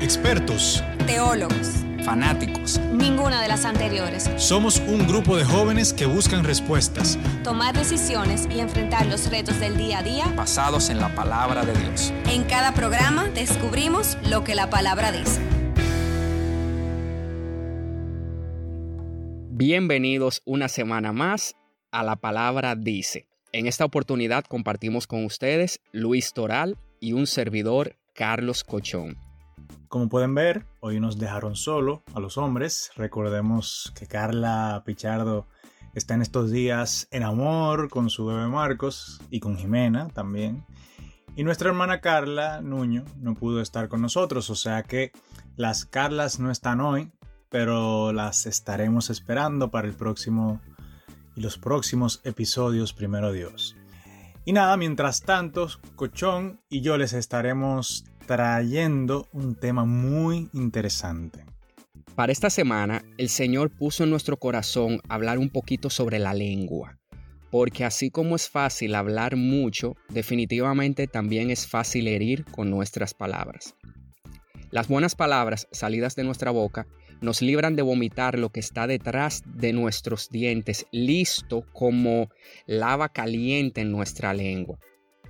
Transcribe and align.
expertos, 0.00 0.82
teólogos, 1.06 1.84
fanáticos. 2.04 2.78
Ninguna 2.92 3.42
de 3.42 3.48
las 3.48 3.66
anteriores. 3.66 4.30
Somos 4.36 4.78
un 4.80 5.06
grupo 5.06 5.36
de 5.36 5.44
jóvenes 5.44 5.92
que 5.92 6.06
buscan 6.06 6.42
respuestas, 6.44 7.18
tomar 7.44 7.76
decisiones 7.76 8.48
y 8.50 8.60
enfrentar 8.60 9.06
los 9.06 9.30
retos 9.30 9.60
del 9.60 9.76
día 9.76 9.98
a 9.98 10.02
día 10.02 10.26
basados 10.34 10.88
en 10.88 10.98
la 10.98 11.14
palabra 11.14 11.64
de 11.64 11.74
Dios. 11.78 12.12
En 12.30 12.44
cada 12.44 12.72
programa 12.72 13.28
descubrimos 13.28 14.16
lo 14.28 14.42
que 14.42 14.54
la 14.54 14.70
palabra 14.70 15.12
dice. 15.12 15.40
Bienvenidos 19.50 20.40
una 20.46 20.68
semana 20.68 21.12
más 21.12 21.54
a 21.90 22.02
La 22.02 22.16
Palabra 22.16 22.74
Dice. 22.76 23.26
En 23.52 23.66
esta 23.66 23.84
oportunidad 23.84 24.44
compartimos 24.44 25.06
con 25.06 25.26
ustedes 25.26 25.80
Luis 25.92 26.32
Toral 26.32 26.78
y 26.98 27.12
un 27.12 27.26
servidor 27.26 27.96
Carlos 28.14 28.64
Cochón. 28.64 29.29
Como 29.90 30.08
pueden 30.08 30.36
ver, 30.36 30.66
hoy 30.78 31.00
nos 31.00 31.18
dejaron 31.18 31.56
solo 31.56 32.04
a 32.14 32.20
los 32.20 32.38
hombres. 32.38 32.92
Recordemos 32.94 33.92
que 33.98 34.06
Carla 34.06 34.84
Pichardo 34.86 35.48
está 35.94 36.14
en 36.14 36.22
estos 36.22 36.52
días 36.52 37.08
en 37.10 37.24
amor 37.24 37.88
con 37.90 38.08
su 38.08 38.24
bebé 38.24 38.46
Marcos 38.46 39.20
y 39.30 39.40
con 39.40 39.56
Jimena 39.56 40.06
también. 40.06 40.64
Y 41.34 41.42
nuestra 41.42 41.70
hermana 41.70 42.00
Carla 42.00 42.60
Nuño 42.60 43.04
no 43.16 43.34
pudo 43.34 43.60
estar 43.60 43.88
con 43.88 44.00
nosotros, 44.00 44.48
o 44.50 44.54
sea 44.54 44.84
que 44.84 45.10
las 45.56 45.86
Carlas 45.86 46.38
no 46.38 46.52
están 46.52 46.80
hoy, 46.80 47.10
pero 47.48 48.12
las 48.12 48.46
estaremos 48.46 49.10
esperando 49.10 49.72
para 49.72 49.88
el 49.88 49.94
próximo 49.94 50.60
y 51.34 51.40
los 51.40 51.58
próximos 51.58 52.20
episodios, 52.22 52.92
primero 52.92 53.32
Dios. 53.32 53.74
Y 54.44 54.52
nada, 54.52 54.76
mientras 54.76 55.22
tanto, 55.22 55.66
Cochón 55.96 56.60
y 56.68 56.80
yo 56.80 56.96
les 56.96 57.12
estaremos 57.12 58.04
trayendo 58.30 59.26
un 59.32 59.56
tema 59.56 59.84
muy 59.84 60.48
interesante. 60.52 61.44
Para 62.14 62.30
esta 62.30 62.48
semana, 62.48 63.02
el 63.18 63.28
Señor 63.28 63.70
puso 63.70 64.04
en 64.04 64.10
nuestro 64.10 64.36
corazón 64.36 65.00
hablar 65.08 65.40
un 65.40 65.50
poquito 65.50 65.90
sobre 65.90 66.20
la 66.20 66.32
lengua, 66.32 66.96
porque 67.50 67.84
así 67.84 68.12
como 68.12 68.36
es 68.36 68.48
fácil 68.48 68.94
hablar 68.94 69.34
mucho, 69.34 69.96
definitivamente 70.10 71.08
también 71.08 71.50
es 71.50 71.66
fácil 71.66 72.06
herir 72.06 72.44
con 72.44 72.70
nuestras 72.70 73.14
palabras. 73.14 73.74
Las 74.70 74.86
buenas 74.86 75.16
palabras 75.16 75.66
salidas 75.72 76.14
de 76.14 76.22
nuestra 76.22 76.52
boca 76.52 76.86
nos 77.20 77.42
libran 77.42 77.74
de 77.74 77.82
vomitar 77.82 78.38
lo 78.38 78.50
que 78.50 78.60
está 78.60 78.86
detrás 78.86 79.42
de 79.44 79.72
nuestros 79.72 80.28
dientes, 80.30 80.86
listo 80.92 81.64
como 81.72 82.28
lava 82.68 83.08
caliente 83.08 83.80
en 83.80 83.90
nuestra 83.90 84.32
lengua. 84.34 84.78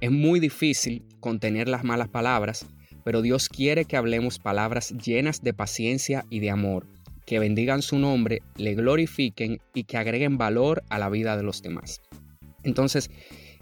Es 0.03 0.11
muy 0.11 0.39
difícil 0.39 1.07
contener 1.21 1.67
las 1.67 1.83
malas 1.83 2.09
palabras, 2.09 2.67
pero 3.05 3.23
Dios 3.23 3.49
quiere 3.49 3.85
que 3.85 3.97
hablemos 3.97 4.39
palabras 4.39 4.91
llenas 4.91 5.43
de 5.43 5.55
paciencia 5.55 6.25
y 6.31 6.41
de 6.41 6.51
amor, 6.51 6.87
que 7.27 7.39
bendigan 7.39 7.83
su 7.83 7.99
nombre, 7.99 8.43
le 8.57 8.75
glorifiquen 8.75 9.61
y 9.75 9.85
que 9.85 9.97
agreguen 9.97 10.39
valor 10.39 10.83
a 10.89 10.99
la 10.99 11.09
vida 11.09 11.37
de 11.37 11.43
los 11.43 11.63
demás. 11.63 12.01
Entonces, 12.65 13.11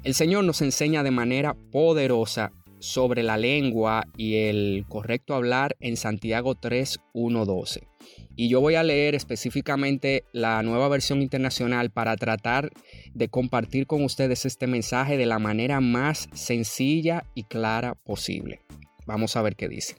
el 0.05 0.15
Señor 0.15 0.45
nos 0.45 0.63
enseña 0.63 1.03
de 1.03 1.11
manera 1.11 1.55
poderosa 1.73 2.53
sobre 2.79 3.23
la 3.23 3.37
lengua 3.37 4.05
y 4.17 4.37
el 4.37 4.85
correcto 4.89 5.35
hablar 5.35 5.77
en 5.81 5.97
Santiago 5.97 6.55
3, 6.55 7.01
1, 7.13 7.45
12. 7.45 7.89
Y 8.37 8.49
yo 8.49 8.61
voy 8.61 8.77
a 8.77 8.85
leer 8.85 9.17
específicamente 9.17 10.23
la 10.33 10.63
nueva 10.63 10.89
versión 10.89 11.23
internacional 11.23 11.91
para 11.91 12.17
tratar 12.17 12.71
de 13.13 13.29
compartir 13.29 13.87
con 13.87 14.05
ustedes 14.05 14.47
este 14.47 14.69
mensaje 14.69 15.17
de 15.17 15.27
la 15.27 15.41
manera 15.41 15.81
más 15.81 16.29
sencilla 16.33 17.25
y 17.35 17.43
clara 17.45 17.95
posible. 17.95 18.61
Vamos 19.09 19.37
a 19.37 19.43
ver 19.43 19.57
qué 19.57 19.69
dice. 19.69 19.97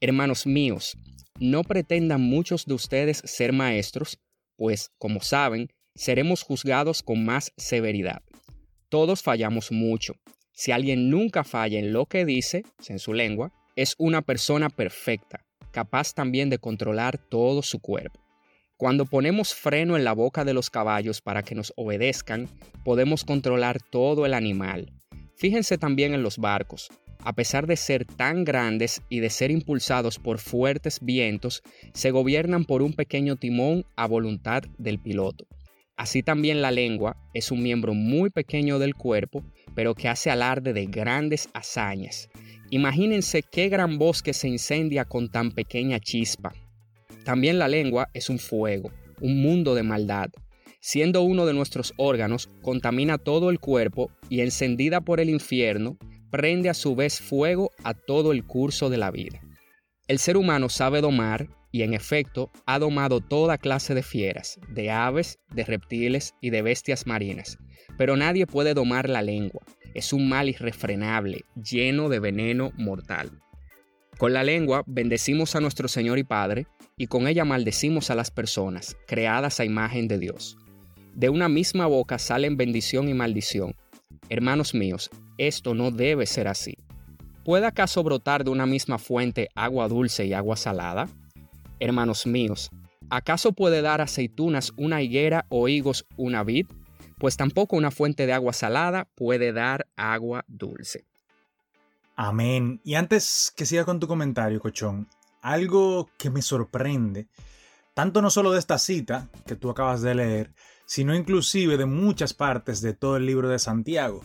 Hermanos 0.00 0.46
míos, 0.46 0.96
no 1.40 1.64
pretendan 1.64 2.20
muchos 2.20 2.66
de 2.66 2.74
ustedes 2.74 3.20
ser 3.24 3.52
maestros, 3.52 4.20
pues, 4.56 4.92
como 4.96 5.20
saben, 5.20 5.68
seremos 5.96 6.44
juzgados 6.44 7.02
con 7.02 7.24
más 7.24 7.52
severidad. 7.56 8.22
Todos 8.88 9.24
fallamos 9.24 9.72
mucho. 9.72 10.14
Si 10.52 10.70
alguien 10.70 11.10
nunca 11.10 11.42
falla 11.42 11.80
en 11.80 11.92
lo 11.92 12.06
que 12.06 12.24
dice, 12.24 12.62
en 12.86 13.00
su 13.00 13.12
lengua, 13.12 13.52
es 13.74 13.96
una 13.98 14.22
persona 14.22 14.70
perfecta, 14.70 15.44
capaz 15.72 16.14
también 16.14 16.50
de 16.50 16.58
controlar 16.58 17.18
todo 17.18 17.62
su 17.62 17.80
cuerpo. 17.80 18.20
Cuando 18.76 19.04
ponemos 19.04 19.52
freno 19.52 19.96
en 19.96 20.04
la 20.04 20.12
boca 20.12 20.44
de 20.44 20.54
los 20.54 20.70
caballos 20.70 21.20
para 21.20 21.42
que 21.42 21.56
nos 21.56 21.72
obedezcan, 21.74 22.48
podemos 22.84 23.24
controlar 23.24 23.82
todo 23.82 24.26
el 24.26 24.34
animal. 24.34 24.92
Fíjense 25.34 25.76
también 25.76 26.14
en 26.14 26.22
los 26.22 26.38
barcos. 26.38 26.88
A 27.24 27.32
pesar 27.32 27.66
de 27.66 27.76
ser 27.76 28.04
tan 28.04 28.44
grandes 28.44 29.02
y 29.08 29.20
de 29.20 29.30
ser 29.30 29.50
impulsados 29.50 30.18
por 30.18 30.38
fuertes 30.38 31.00
vientos, 31.02 31.62
se 31.92 32.10
gobiernan 32.10 32.64
por 32.64 32.82
un 32.82 32.92
pequeño 32.92 33.36
timón 33.36 33.84
a 33.96 34.06
voluntad 34.06 34.62
del 34.78 34.98
piloto. 34.98 35.46
Así 35.96 36.22
también 36.22 36.62
la 36.62 36.70
lengua 36.70 37.16
es 37.34 37.50
un 37.50 37.60
miembro 37.60 37.92
muy 37.92 38.30
pequeño 38.30 38.78
del 38.78 38.94
cuerpo, 38.94 39.42
pero 39.74 39.94
que 39.94 40.06
hace 40.08 40.30
alarde 40.30 40.72
de 40.72 40.86
grandes 40.86 41.48
hazañas. 41.54 42.28
Imagínense 42.70 43.42
qué 43.42 43.68
gran 43.68 43.98
bosque 43.98 44.32
se 44.32 44.48
incendia 44.48 45.04
con 45.04 45.28
tan 45.28 45.50
pequeña 45.50 45.98
chispa. 45.98 46.52
También 47.24 47.58
la 47.58 47.66
lengua 47.66 48.08
es 48.14 48.30
un 48.30 48.38
fuego, 48.38 48.92
un 49.20 49.42
mundo 49.42 49.74
de 49.74 49.82
maldad. 49.82 50.30
Siendo 50.80 51.22
uno 51.22 51.46
de 51.46 51.54
nuestros 51.54 51.92
órganos, 51.96 52.48
contamina 52.62 53.18
todo 53.18 53.50
el 53.50 53.58
cuerpo 53.58 54.12
y 54.28 54.40
encendida 54.42 55.00
por 55.00 55.18
el 55.18 55.28
infierno, 55.30 55.98
prende 56.30 56.68
a 56.68 56.74
su 56.74 56.94
vez 56.94 57.20
fuego 57.20 57.70
a 57.84 57.94
todo 57.94 58.32
el 58.32 58.44
curso 58.44 58.90
de 58.90 58.98
la 58.98 59.10
vida. 59.10 59.40
El 60.06 60.18
ser 60.18 60.36
humano 60.36 60.68
sabe 60.68 61.00
domar 61.00 61.48
y 61.70 61.82
en 61.82 61.94
efecto 61.94 62.50
ha 62.66 62.78
domado 62.78 63.20
toda 63.20 63.58
clase 63.58 63.94
de 63.94 64.02
fieras, 64.02 64.58
de 64.68 64.90
aves, 64.90 65.38
de 65.54 65.64
reptiles 65.64 66.34
y 66.40 66.50
de 66.50 66.62
bestias 66.62 67.06
marinas, 67.06 67.58
pero 67.98 68.16
nadie 68.16 68.46
puede 68.46 68.74
domar 68.74 69.08
la 69.08 69.22
lengua, 69.22 69.62
es 69.94 70.12
un 70.12 70.28
mal 70.28 70.48
irrefrenable, 70.48 71.44
lleno 71.54 72.08
de 72.08 72.20
veneno 72.20 72.72
mortal. 72.76 73.30
Con 74.16 74.32
la 74.32 74.42
lengua 74.42 74.82
bendecimos 74.86 75.54
a 75.54 75.60
nuestro 75.60 75.88
Señor 75.88 76.18
y 76.18 76.24
Padre, 76.24 76.66
y 76.96 77.06
con 77.06 77.28
ella 77.28 77.44
maldecimos 77.44 78.10
a 78.10 78.14
las 78.14 78.30
personas, 78.30 78.96
creadas 79.06 79.60
a 79.60 79.64
imagen 79.64 80.08
de 80.08 80.18
Dios. 80.18 80.56
De 81.14 81.28
una 81.28 81.48
misma 81.48 81.86
boca 81.86 82.18
salen 82.18 82.56
bendición 82.56 83.08
y 83.08 83.14
maldición. 83.14 83.76
Hermanos 84.28 84.74
míos, 84.74 85.10
esto 85.36 85.74
no 85.74 85.90
debe 85.90 86.26
ser 86.26 86.48
así. 86.48 86.76
¿Puede 87.44 87.66
acaso 87.66 88.02
brotar 88.02 88.44
de 88.44 88.50
una 88.50 88.66
misma 88.66 88.98
fuente 88.98 89.48
agua 89.54 89.88
dulce 89.88 90.26
y 90.26 90.34
agua 90.34 90.56
salada? 90.56 91.08
Hermanos 91.80 92.26
míos, 92.26 92.70
¿acaso 93.10 93.52
puede 93.52 93.82
dar 93.82 94.00
aceitunas 94.00 94.72
una 94.76 95.02
higuera 95.02 95.46
o 95.48 95.68
higos 95.68 96.06
una 96.16 96.44
vid? 96.44 96.66
pues 97.18 97.36
tampoco 97.36 97.76
una 97.76 97.90
fuente 97.90 98.26
de 98.26 98.32
agua 98.32 98.52
salada 98.52 99.08
puede 99.14 99.52
dar 99.52 99.86
agua 99.96 100.44
dulce. 100.46 101.04
Amén. 102.16 102.80
Y 102.84 102.94
antes 102.94 103.52
que 103.54 103.66
siga 103.66 103.84
con 103.84 104.00
tu 104.00 104.08
comentario, 104.08 104.60
Cochón, 104.60 105.08
algo 105.42 106.08
que 106.16 106.30
me 106.30 106.42
sorprende, 106.42 107.28
tanto 107.94 108.22
no 108.22 108.30
solo 108.30 108.52
de 108.52 108.58
esta 108.58 108.78
cita 108.78 109.28
que 109.46 109.56
tú 109.56 109.70
acabas 109.70 110.02
de 110.02 110.14
leer, 110.14 110.54
sino 110.88 111.14
inclusive 111.14 111.76
de 111.76 111.84
muchas 111.84 112.32
partes 112.32 112.80
de 112.80 112.94
todo 112.94 113.18
el 113.18 113.26
libro 113.26 113.50
de 113.50 113.58
Santiago, 113.58 114.22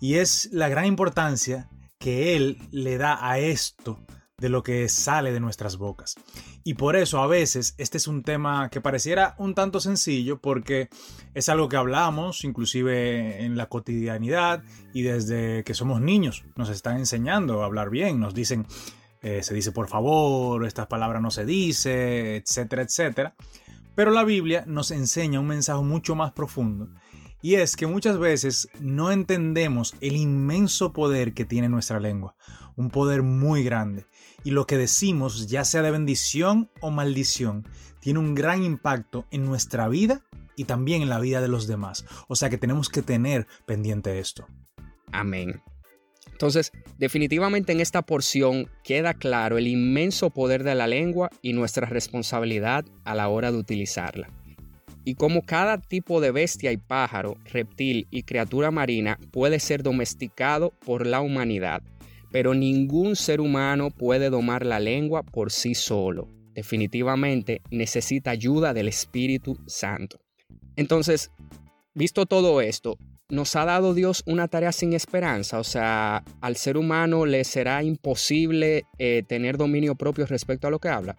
y 0.00 0.14
es 0.14 0.48
la 0.50 0.70
gran 0.70 0.86
importancia 0.86 1.68
que 1.98 2.34
él 2.34 2.56
le 2.70 2.96
da 2.96 3.18
a 3.20 3.38
esto 3.38 4.00
de 4.38 4.48
lo 4.48 4.62
que 4.62 4.88
sale 4.88 5.30
de 5.30 5.40
nuestras 5.40 5.76
bocas. 5.76 6.16
Y 6.64 6.72
por 6.72 6.96
eso 6.96 7.20
a 7.20 7.26
veces 7.26 7.74
este 7.76 7.98
es 7.98 8.08
un 8.08 8.22
tema 8.22 8.70
que 8.70 8.80
pareciera 8.80 9.34
un 9.36 9.54
tanto 9.54 9.78
sencillo 9.78 10.40
porque 10.40 10.88
es 11.34 11.50
algo 11.50 11.68
que 11.68 11.76
hablamos 11.76 12.44
inclusive 12.44 13.44
en 13.44 13.58
la 13.58 13.66
cotidianidad 13.66 14.62
y 14.94 15.02
desde 15.02 15.64
que 15.64 15.74
somos 15.74 16.00
niños 16.00 16.44
nos 16.56 16.70
están 16.70 16.96
enseñando 16.96 17.62
a 17.62 17.66
hablar 17.66 17.90
bien, 17.90 18.18
nos 18.18 18.32
dicen, 18.32 18.66
eh, 19.20 19.42
se 19.42 19.52
dice 19.52 19.70
por 19.70 19.88
favor, 19.88 20.64
estas 20.64 20.86
palabras 20.86 21.20
no 21.20 21.30
se 21.30 21.44
dice, 21.44 22.36
etcétera, 22.36 22.82
etcétera. 22.84 23.34
Pero 24.00 24.12
la 24.12 24.24
Biblia 24.24 24.64
nos 24.66 24.92
enseña 24.92 25.40
un 25.40 25.46
mensaje 25.46 25.82
mucho 25.82 26.14
más 26.14 26.32
profundo 26.32 26.88
y 27.42 27.56
es 27.56 27.76
que 27.76 27.86
muchas 27.86 28.16
veces 28.16 28.70
no 28.80 29.12
entendemos 29.12 29.94
el 30.00 30.16
inmenso 30.16 30.94
poder 30.94 31.34
que 31.34 31.44
tiene 31.44 31.68
nuestra 31.68 32.00
lengua, 32.00 32.34
un 32.76 32.88
poder 32.88 33.22
muy 33.22 33.62
grande. 33.62 34.06
Y 34.42 34.52
lo 34.52 34.66
que 34.66 34.78
decimos, 34.78 35.48
ya 35.48 35.66
sea 35.66 35.82
de 35.82 35.90
bendición 35.90 36.70
o 36.80 36.90
maldición, 36.90 37.68
tiene 38.00 38.20
un 38.20 38.34
gran 38.34 38.62
impacto 38.62 39.26
en 39.30 39.44
nuestra 39.44 39.86
vida 39.86 40.22
y 40.56 40.64
también 40.64 41.02
en 41.02 41.10
la 41.10 41.20
vida 41.20 41.42
de 41.42 41.48
los 41.48 41.66
demás. 41.66 42.06
O 42.26 42.36
sea 42.36 42.48
que 42.48 42.56
tenemos 42.56 42.88
que 42.88 43.02
tener 43.02 43.46
pendiente 43.66 44.18
esto. 44.18 44.46
Amén. 45.12 45.60
Entonces, 46.40 46.72
definitivamente 46.96 47.72
en 47.72 47.80
esta 47.80 48.00
porción 48.00 48.66
queda 48.82 49.12
claro 49.12 49.58
el 49.58 49.68
inmenso 49.68 50.30
poder 50.30 50.64
de 50.64 50.74
la 50.74 50.86
lengua 50.86 51.28
y 51.42 51.52
nuestra 51.52 51.86
responsabilidad 51.86 52.86
a 53.04 53.14
la 53.14 53.28
hora 53.28 53.52
de 53.52 53.58
utilizarla 53.58 54.30
y 55.04 55.16
cómo 55.16 55.42
cada 55.42 55.76
tipo 55.76 56.18
de 56.22 56.30
bestia 56.30 56.72
y 56.72 56.78
pájaro, 56.78 57.36
reptil 57.44 58.06
y 58.10 58.22
criatura 58.22 58.70
marina 58.70 59.18
puede 59.32 59.60
ser 59.60 59.82
domesticado 59.82 60.70
por 60.86 61.06
la 61.06 61.20
humanidad, 61.20 61.82
pero 62.30 62.54
ningún 62.54 63.16
ser 63.16 63.42
humano 63.42 63.90
puede 63.90 64.30
domar 64.30 64.64
la 64.64 64.80
lengua 64.80 65.22
por 65.22 65.52
sí 65.52 65.74
solo. 65.74 66.26
Definitivamente 66.54 67.60
necesita 67.70 68.30
ayuda 68.30 68.72
del 68.72 68.88
Espíritu 68.88 69.58
Santo. 69.66 70.18
Entonces, 70.76 71.30
visto 71.92 72.24
todo 72.24 72.62
esto, 72.62 72.96
¿nos 73.30 73.56
ha 73.56 73.64
dado 73.64 73.94
Dios 73.94 74.22
una 74.26 74.48
tarea 74.48 74.72
sin 74.72 74.92
esperanza? 74.92 75.58
O 75.58 75.64
sea, 75.64 76.24
¿al 76.40 76.56
ser 76.56 76.76
humano 76.76 77.26
le 77.26 77.44
será 77.44 77.82
imposible 77.82 78.84
eh, 78.98 79.22
tener 79.26 79.56
dominio 79.56 79.94
propio 79.94 80.26
respecto 80.26 80.66
a 80.66 80.70
lo 80.70 80.78
que 80.78 80.88
habla? 80.88 81.16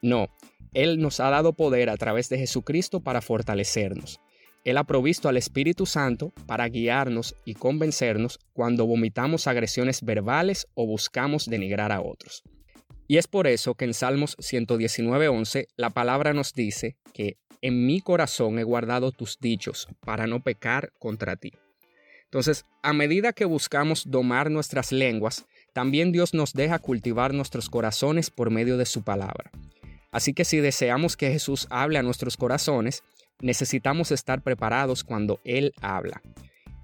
No, 0.00 0.28
Él 0.74 1.00
nos 1.00 1.20
ha 1.20 1.30
dado 1.30 1.52
poder 1.52 1.90
a 1.90 1.96
través 1.96 2.28
de 2.28 2.38
Jesucristo 2.38 3.00
para 3.00 3.20
fortalecernos. 3.20 4.20
Él 4.64 4.76
ha 4.76 4.84
provisto 4.84 5.28
al 5.28 5.36
Espíritu 5.36 5.86
Santo 5.86 6.32
para 6.46 6.68
guiarnos 6.68 7.34
y 7.44 7.54
convencernos 7.54 8.38
cuando 8.52 8.86
vomitamos 8.86 9.46
agresiones 9.46 10.02
verbales 10.02 10.68
o 10.74 10.86
buscamos 10.86 11.46
denigrar 11.46 11.90
a 11.90 12.00
otros. 12.00 12.44
Y 13.08 13.18
es 13.18 13.26
por 13.26 13.46
eso 13.46 13.74
que 13.74 13.84
en 13.84 13.94
Salmos 13.94 14.38
119.11 14.38 15.66
la 15.76 15.90
palabra 15.90 16.32
nos 16.32 16.54
dice 16.54 16.96
que 17.12 17.36
en 17.62 17.86
mi 17.86 18.00
corazón 18.00 18.58
he 18.58 18.64
guardado 18.64 19.12
tus 19.12 19.38
dichos 19.40 19.88
para 20.04 20.26
no 20.26 20.40
pecar 20.40 20.92
contra 20.98 21.36
ti. 21.36 21.52
Entonces, 22.24 22.66
a 22.82 22.92
medida 22.92 23.32
que 23.32 23.44
buscamos 23.44 24.10
domar 24.10 24.50
nuestras 24.50 24.90
lenguas, 24.90 25.46
también 25.72 26.12
Dios 26.12 26.34
nos 26.34 26.52
deja 26.52 26.78
cultivar 26.78 27.32
nuestros 27.32 27.70
corazones 27.70 28.30
por 28.30 28.50
medio 28.50 28.76
de 28.76 28.86
su 28.86 29.02
palabra. 29.02 29.50
Así 30.10 30.34
que 30.34 30.44
si 30.44 30.58
deseamos 30.58 31.16
que 31.16 31.30
Jesús 31.30 31.66
hable 31.70 31.98
a 31.98 32.02
nuestros 32.02 32.36
corazones, 32.36 33.02
necesitamos 33.40 34.10
estar 34.12 34.42
preparados 34.42 35.04
cuando 35.04 35.40
Él 35.44 35.72
habla. 35.80 36.20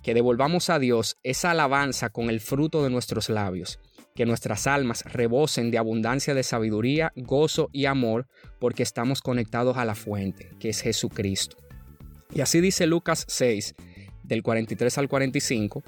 Que 0.02 0.14
devolvamos 0.14 0.70
a 0.70 0.78
Dios 0.78 1.18
esa 1.22 1.50
alabanza 1.50 2.10
con 2.10 2.30
el 2.30 2.40
fruto 2.40 2.82
de 2.82 2.90
nuestros 2.90 3.28
labios. 3.28 3.80
Que 4.18 4.26
nuestras 4.26 4.66
almas 4.66 5.04
rebosen 5.04 5.70
de 5.70 5.78
abundancia 5.78 6.34
de 6.34 6.42
sabiduría, 6.42 7.12
gozo 7.14 7.70
y 7.72 7.84
amor 7.84 8.26
porque 8.58 8.82
estamos 8.82 9.22
conectados 9.22 9.76
a 9.76 9.84
la 9.84 9.94
fuente, 9.94 10.50
que 10.58 10.70
es 10.70 10.80
Jesucristo. 10.80 11.56
Y 12.34 12.40
así 12.40 12.60
dice 12.60 12.88
Lucas 12.88 13.24
6, 13.28 13.76
del 14.24 14.42
43 14.42 14.98
al 14.98 15.08
45, 15.08 15.84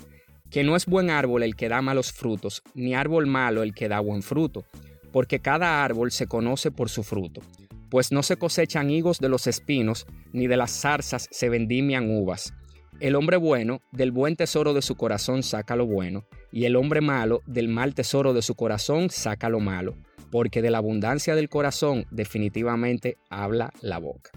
que 0.49 0.63
no 0.63 0.77
es 0.77 0.87
buen 0.87 1.11
árbol 1.11 1.43
el 1.43 1.57
que 1.57 1.69
da 1.69 1.83
malos 1.83 2.13
frutos, 2.13 2.63
ni 2.75 2.95
árbol 2.95 3.27
malo 3.27 3.65
el 3.65 3.75
que 3.75 3.89
da 3.89 3.99
buen 3.99 4.23
fruto, 4.23 4.65
porque 5.11 5.41
cada 5.41 5.83
árbol 5.83 6.13
se 6.13 6.29
conoce 6.29 6.71
por 6.71 6.89
su 6.89 7.03
fruto 7.03 7.41
pues 7.91 8.13
no 8.13 8.23
se 8.23 8.37
cosechan 8.37 8.89
higos 8.89 9.19
de 9.19 9.29
los 9.29 9.49
espinos, 9.49 10.07
ni 10.33 10.47
de 10.47 10.57
las 10.57 10.71
zarzas 10.71 11.27
se 11.33 11.49
vendimian 11.49 12.09
uvas. 12.09 12.55
El 13.01 13.17
hombre 13.17 13.39
bueno 13.39 13.81
del 13.93 14.13
buen 14.13 14.37
tesoro 14.37 14.75
de 14.75 14.83
su 14.83 14.95
corazón 14.95 15.43
saca 15.43 15.75
lo 15.75 15.87
bueno, 15.87 16.27
y 16.53 16.67
el 16.67 16.77
hombre 16.77 17.01
malo 17.01 17.41
del 17.47 17.67
mal 17.69 17.95
tesoro 17.95 18.35
de 18.35 18.43
su 18.43 18.55
corazón 18.57 19.09
saca 19.09 19.49
lo 19.49 19.59
malo, 19.59 19.97
porque 20.31 20.61
de 20.61 20.71
la 20.71 20.79
abundancia 20.79 21.35
del 21.35 21.49
corazón 21.49 22.05
definitivamente 22.11 23.17
habla 23.31 23.73
la 23.81 23.97
boca. 23.97 24.33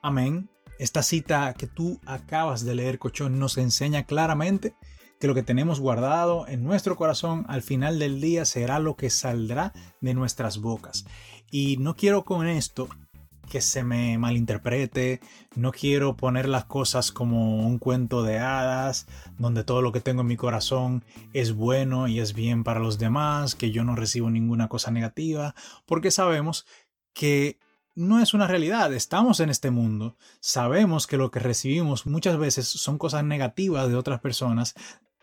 Amén. 0.00 0.48
Esta 0.78 1.02
cita 1.02 1.52
que 1.52 1.66
tú 1.66 2.00
acabas 2.06 2.64
de 2.64 2.74
leer, 2.74 2.98
Cochón, 2.98 3.38
nos 3.38 3.58
enseña 3.58 4.06
claramente 4.06 4.74
que 5.20 5.26
lo 5.26 5.34
que 5.34 5.42
tenemos 5.42 5.78
guardado 5.78 6.48
en 6.48 6.64
nuestro 6.64 6.96
corazón 6.96 7.44
al 7.48 7.60
final 7.60 7.98
del 7.98 8.18
día 8.18 8.46
será 8.46 8.78
lo 8.78 8.96
que 8.96 9.10
saldrá 9.10 9.74
de 10.00 10.14
nuestras 10.14 10.56
bocas. 10.56 11.04
Y 11.50 11.76
no 11.76 11.96
quiero 11.96 12.24
con 12.24 12.46
esto 12.46 12.88
que 13.44 13.60
se 13.60 13.84
me 13.84 14.18
malinterprete, 14.18 15.20
no 15.54 15.72
quiero 15.72 16.16
poner 16.16 16.48
las 16.48 16.64
cosas 16.64 17.12
como 17.12 17.66
un 17.66 17.78
cuento 17.78 18.22
de 18.22 18.38
hadas, 18.38 19.06
donde 19.38 19.64
todo 19.64 19.82
lo 19.82 19.92
que 19.92 20.00
tengo 20.00 20.22
en 20.22 20.28
mi 20.28 20.36
corazón 20.36 21.04
es 21.32 21.54
bueno 21.54 22.08
y 22.08 22.20
es 22.20 22.34
bien 22.34 22.64
para 22.64 22.80
los 22.80 22.98
demás, 22.98 23.54
que 23.54 23.70
yo 23.70 23.84
no 23.84 23.96
recibo 23.96 24.30
ninguna 24.30 24.68
cosa 24.68 24.90
negativa, 24.90 25.54
porque 25.86 26.10
sabemos 26.10 26.66
que 27.12 27.58
no 27.94 28.20
es 28.20 28.34
una 28.34 28.48
realidad, 28.48 28.92
estamos 28.92 29.38
en 29.38 29.50
este 29.50 29.70
mundo, 29.70 30.16
sabemos 30.40 31.06
que 31.06 31.16
lo 31.16 31.30
que 31.30 31.38
recibimos 31.38 32.06
muchas 32.06 32.36
veces 32.38 32.66
son 32.66 32.98
cosas 32.98 33.22
negativas 33.22 33.88
de 33.88 33.94
otras 33.94 34.20
personas, 34.20 34.74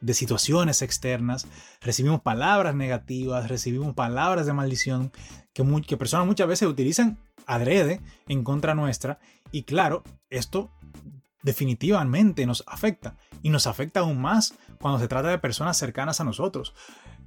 de 0.01 0.13
situaciones 0.13 0.81
externas, 0.81 1.48
recibimos 1.80 2.21
palabras 2.21 2.75
negativas, 2.75 3.48
recibimos 3.48 3.94
palabras 3.94 4.45
de 4.45 4.53
maldición 4.53 5.12
que, 5.53 5.63
que 5.88 5.98
personas 5.98 6.27
muchas 6.27 6.48
veces 6.48 6.68
utilizan 6.68 7.18
adrede 7.45 8.01
en 8.27 8.44
contra 8.44 8.75
nuestra 8.75 9.19
y 9.51 9.63
claro, 9.63 10.03
esto 10.30 10.71
definitivamente 11.44 12.45
nos 12.45 12.63
afecta 12.68 13.18
y 13.42 13.50
nos 13.50 13.68
afecta 13.68 14.01
aún 14.01 14.21
más 14.21 14.53
cuando 14.80 15.00
se 15.00 15.07
trata 15.07 15.30
de 15.30 15.38
personas 15.38 15.77
cercanas 15.77 16.21
a 16.21 16.24
nosotros. 16.24 16.74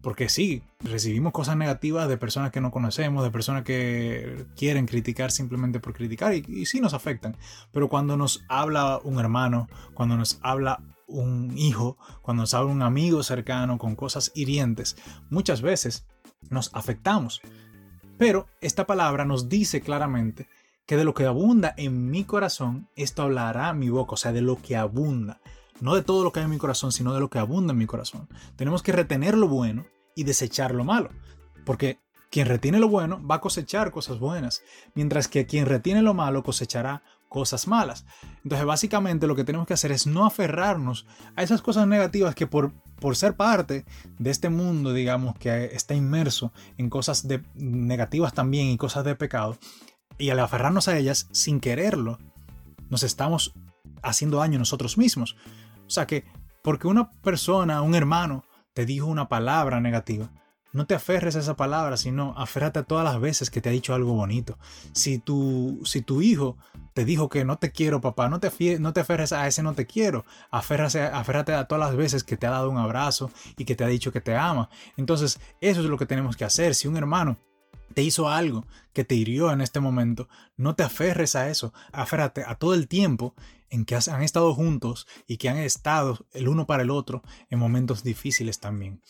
Porque 0.04 0.28
sí, 0.28 0.62
recibimos 0.80 1.32
cosas 1.32 1.56
negativas 1.56 2.10
de 2.10 2.18
personas 2.18 2.52
que 2.52 2.60
no 2.60 2.70
conocemos, 2.70 3.24
de 3.24 3.30
personas 3.30 3.64
que 3.64 4.44
quieren 4.54 4.84
criticar 4.84 5.30
simplemente 5.30 5.80
por 5.80 5.94
criticar 5.94 6.34
y, 6.34 6.66
sí 6.66 6.78
nos 6.78 6.92
afectan. 6.92 7.38
Pero 7.72 7.88
cuando 7.88 8.14
nos 8.18 8.44
habla 8.50 9.00
un 9.02 9.18
hermano, 9.18 9.66
cuando 9.94 10.18
nos 10.18 10.38
habla 10.42 10.82
un 11.06 11.56
hijo, 11.56 11.96
cuando 12.20 12.42
nos 12.42 12.52
habla 12.52 12.70
un 12.70 12.82
amigo 12.82 13.22
cercano 13.22 13.78
con 13.78 13.96
cosas 13.96 14.30
hirientes, 14.34 14.98
muchas 15.30 15.62
veces 15.62 16.06
nos 16.50 16.68
afectamos. 16.74 17.40
Pero 18.18 18.46
esta 18.60 18.86
palabra 18.86 19.24
nos 19.24 19.48
dice 19.48 19.80
claramente 19.80 20.48
que 20.84 20.98
de 20.98 21.04
lo 21.04 21.14
que 21.14 21.24
abunda 21.24 21.72
en 21.78 22.10
mi 22.10 22.24
corazón, 22.24 22.90
esto 22.94 23.22
hablará 23.22 23.72
mi 23.72 23.88
boca, 23.88 24.12
o 24.12 24.18
sea, 24.18 24.32
de 24.32 24.42
lo 24.42 24.60
que 24.60 24.76
abunda. 24.76 25.40
No 25.80 25.94
de 25.94 26.02
todo 26.02 26.24
lo 26.24 26.32
que 26.32 26.40
hay 26.40 26.44
en 26.44 26.50
mi 26.50 26.58
corazón, 26.58 26.92
sino 26.92 27.12
de 27.12 27.20
lo 27.20 27.30
que 27.30 27.38
abunda 27.38 27.72
en 27.72 27.78
mi 27.78 27.86
corazón. 27.86 28.28
Tenemos 28.56 28.82
que 28.82 28.92
retener 28.92 29.36
lo 29.36 29.48
bueno 29.48 29.86
y 30.14 30.24
desechar 30.24 30.74
lo 30.74 30.84
malo. 30.84 31.10
Porque 31.64 31.98
quien 32.30 32.46
retiene 32.46 32.80
lo 32.80 32.88
bueno 32.88 33.24
va 33.24 33.36
a 33.36 33.40
cosechar 33.40 33.90
cosas 33.90 34.18
buenas, 34.18 34.62
mientras 34.94 35.28
que 35.28 35.46
quien 35.46 35.66
retiene 35.66 36.02
lo 36.02 36.14
malo 36.14 36.42
cosechará 36.42 37.02
cosas 37.28 37.66
malas. 37.66 38.04
Entonces 38.42 38.66
básicamente 38.66 39.26
lo 39.26 39.34
que 39.34 39.44
tenemos 39.44 39.66
que 39.66 39.74
hacer 39.74 39.92
es 39.92 40.06
no 40.06 40.24
aferrarnos 40.24 41.06
a 41.36 41.42
esas 41.42 41.62
cosas 41.62 41.86
negativas 41.86 42.34
que 42.34 42.46
por, 42.46 42.72
por 43.00 43.16
ser 43.16 43.34
parte 43.34 43.84
de 44.18 44.30
este 44.30 44.50
mundo, 44.50 44.92
digamos, 44.92 45.36
que 45.38 45.66
está 45.66 45.94
inmerso 45.94 46.52
en 46.78 46.90
cosas 46.90 47.26
de, 47.26 47.42
negativas 47.54 48.32
también 48.34 48.68
y 48.68 48.76
cosas 48.76 49.04
de 49.04 49.16
pecado, 49.16 49.58
y 50.16 50.30
al 50.30 50.38
aferrarnos 50.38 50.88
a 50.88 50.96
ellas 50.96 51.28
sin 51.32 51.60
quererlo, 51.60 52.18
nos 52.88 53.02
estamos 53.02 53.52
haciendo 54.02 54.38
daño 54.38 54.58
nosotros 54.58 54.96
mismos. 54.98 55.36
O 55.86 55.90
sea 55.90 56.06
que 56.06 56.24
porque 56.62 56.86
una 56.86 57.10
persona, 57.10 57.82
un 57.82 57.94
hermano, 57.94 58.44
te 58.72 58.86
dijo 58.86 59.06
una 59.06 59.28
palabra 59.28 59.80
negativa, 59.80 60.30
no 60.74 60.86
te 60.86 60.94
aferres 60.94 61.36
a 61.36 61.38
esa 61.38 61.54
palabra, 61.54 61.96
sino 61.96 62.34
aférrate 62.36 62.80
a 62.80 62.82
todas 62.82 63.04
las 63.04 63.20
veces 63.20 63.48
que 63.48 63.60
te 63.60 63.68
ha 63.68 63.72
dicho 63.72 63.94
algo 63.94 64.12
bonito. 64.12 64.58
Si 64.92 65.18
tu, 65.18 65.80
si 65.84 66.02
tu 66.02 66.20
hijo 66.20 66.58
te 66.94 67.04
dijo 67.04 67.28
que 67.28 67.44
no 67.44 67.58
te 67.58 67.70
quiero, 67.70 68.00
papá, 68.00 68.28
no 68.28 68.40
te, 68.40 68.78
no 68.80 68.92
te 68.92 69.00
aferres 69.00 69.32
a 69.32 69.46
ese 69.46 69.62
no 69.62 69.74
te 69.74 69.86
quiero. 69.86 70.24
Aférrate, 70.50 71.00
aférrate 71.02 71.54
a 71.54 71.66
todas 71.66 71.88
las 71.88 71.96
veces 71.96 72.24
que 72.24 72.36
te 72.36 72.48
ha 72.48 72.50
dado 72.50 72.70
un 72.70 72.78
abrazo 72.78 73.30
y 73.56 73.64
que 73.64 73.76
te 73.76 73.84
ha 73.84 73.88
dicho 73.88 74.10
que 74.10 74.20
te 74.20 74.34
ama. 74.34 74.68
Entonces, 74.96 75.38
eso 75.60 75.80
es 75.80 75.86
lo 75.86 75.96
que 75.96 76.06
tenemos 76.06 76.36
que 76.36 76.44
hacer. 76.44 76.74
Si 76.74 76.88
un 76.88 76.96
hermano 76.96 77.38
te 77.94 78.02
hizo 78.02 78.28
algo 78.28 78.66
que 78.92 79.04
te 79.04 79.14
hirió 79.14 79.52
en 79.52 79.60
este 79.60 79.78
momento, 79.78 80.28
no 80.56 80.74
te 80.74 80.82
aferres 80.82 81.36
a 81.36 81.48
eso, 81.50 81.72
aférrate 81.92 82.42
a 82.44 82.56
todo 82.56 82.74
el 82.74 82.88
tiempo 82.88 83.34
en 83.74 83.84
que 83.84 83.96
han 83.96 84.22
estado 84.22 84.54
juntos 84.54 85.06
y 85.26 85.36
que 85.36 85.48
han 85.48 85.56
estado 85.56 86.26
el 86.32 86.48
uno 86.48 86.66
para 86.66 86.84
el 86.84 86.90
otro 86.90 87.22
en 87.50 87.58
momentos 87.58 88.04
difíciles 88.04 88.60
también. 88.60 89.02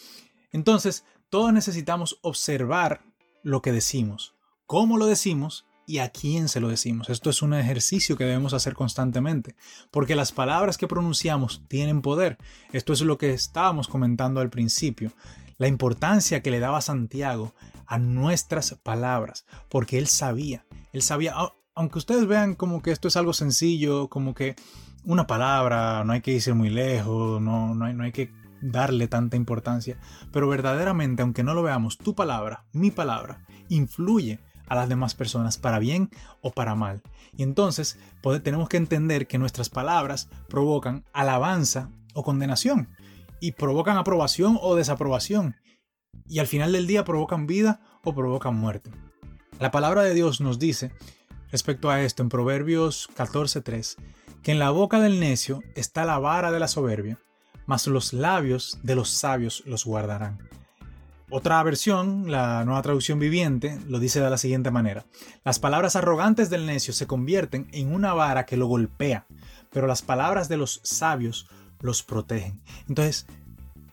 Entonces, 0.52 1.04
todos 1.28 1.52
necesitamos 1.52 2.18
observar 2.22 3.02
lo 3.42 3.60
que 3.60 3.72
decimos, 3.72 4.34
cómo 4.66 4.96
lo 4.96 5.06
decimos 5.06 5.66
y 5.86 5.98
a 5.98 6.08
quién 6.08 6.48
se 6.48 6.60
lo 6.60 6.68
decimos. 6.68 7.10
Esto 7.10 7.28
es 7.28 7.42
un 7.42 7.52
ejercicio 7.52 8.16
que 8.16 8.24
debemos 8.24 8.54
hacer 8.54 8.74
constantemente, 8.74 9.54
porque 9.90 10.16
las 10.16 10.32
palabras 10.32 10.78
que 10.78 10.88
pronunciamos 10.88 11.62
tienen 11.68 12.00
poder. 12.00 12.38
Esto 12.72 12.94
es 12.94 13.02
lo 13.02 13.18
que 13.18 13.34
estábamos 13.34 13.86
comentando 13.86 14.40
al 14.40 14.48
principio, 14.48 15.12
la 15.58 15.68
importancia 15.68 16.42
que 16.42 16.50
le 16.50 16.60
daba 16.60 16.80
Santiago 16.80 17.54
a 17.86 17.98
nuestras 17.98 18.74
palabras, 18.82 19.44
porque 19.68 19.98
él 19.98 20.06
sabía, 20.06 20.64
él 20.92 21.02
sabía, 21.02 21.34
aunque 21.74 21.98
ustedes 21.98 22.26
vean 22.26 22.54
como 22.54 22.82
que 22.82 22.90
esto 22.90 23.08
es 23.08 23.16
algo 23.16 23.32
sencillo, 23.32 24.08
como 24.08 24.34
que 24.34 24.56
una 25.04 25.26
palabra, 25.26 26.04
no 26.04 26.12
hay 26.12 26.20
que 26.20 26.32
irse 26.32 26.54
muy 26.54 26.70
lejos, 26.70 27.40
no, 27.40 27.74
no, 27.74 27.84
hay, 27.84 27.94
no 27.94 28.04
hay 28.04 28.12
que 28.12 28.32
darle 28.62 29.08
tanta 29.08 29.36
importancia, 29.36 29.98
pero 30.32 30.48
verdaderamente, 30.48 31.22
aunque 31.22 31.42
no 31.42 31.54
lo 31.54 31.62
veamos, 31.62 31.98
tu 31.98 32.14
palabra, 32.14 32.64
mi 32.72 32.90
palabra, 32.90 33.44
influye 33.68 34.40
a 34.66 34.74
las 34.74 34.88
demás 34.88 35.14
personas 35.14 35.58
para 35.58 35.78
bien 35.78 36.10
o 36.40 36.52
para 36.52 36.74
mal. 36.74 37.02
Y 37.36 37.42
entonces 37.42 37.98
tenemos 38.42 38.68
que 38.68 38.78
entender 38.78 39.26
que 39.26 39.38
nuestras 39.38 39.68
palabras 39.68 40.28
provocan 40.48 41.04
alabanza 41.12 41.90
o 42.14 42.22
condenación, 42.22 42.88
y 43.40 43.52
provocan 43.52 43.98
aprobación 43.98 44.58
o 44.62 44.74
desaprobación, 44.74 45.56
y 46.26 46.38
al 46.38 46.46
final 46.46 46.72
del 46.72 46.86
día 46.86 47.04
provocan 47.04 47.46
vida 47.46 47.80
o 48.02 48.14
provocan 48.14 48.54
muerte. 48.54 48.90
La 49.60 49.70
palabra 49.70 50.02
de 50.02 50.14
Dios 50.14 50.40
nos 50.40 50.58
dice, 50.58 50.92
respecto 51.54 51.88
a 51.88 52.02
esto 52.02 52.20
en 52.24 52.30
Proverbios 52.30 53.08
14:3, 53.16 53.94
que 54.42 54.50
en 54.50 54.58
la 54.58 54.70
boca 54.70 54.98
del 54.98 55.20
necio 55.20 55.62
está 55.76 56.04
la 56.04 56.18
vara 56.18 56.50
de 56.50 56.58
la 56.58 56.66
soberbia, 56.66 57.20
mas 57.64 57.86
los 57.86 58.12
labios 58.12 58.80
de 58.82 58.96
los 58.96 59.10
sabios 59.10 59.62
los 59.64 59.84
guardarán. 59.84 60.48
Otra 61.30 61.62
versión, 61.62 62.28
la 62.28 62.64
nueva 62.64 62.82
traducción 62.82 63.20
viviente, 63.20 63.78
lo 63.86 64.00
dice 64.00 64.20
de 64.20 64.30
la 64.30 64.36
siguiente 64.36 64.72
manera. 64.72 65.06
Las 65.44 65.60
palabras 65.60 65.94
arrogantes 65.94 66.50
del 66.50 66.66
necio 66.66 66.92
se 66.92 67.06
convierten 67.06 67.68
en 67.70 67.94
una 67.94 68.14
vara 68.14 68.46
que 68.46 68.56
lo 68.56 68.66
golpea, 68.66 69.28
pero 69.70 69.86
las 69.86 70.02
palabras 70.02 70.48
de 70.48 70.56
los 70.56 70.80
sabios 70.82 71.48
los 71.78 72.02
protegen. 72.02 72.60
Entonces, 72.88 73.26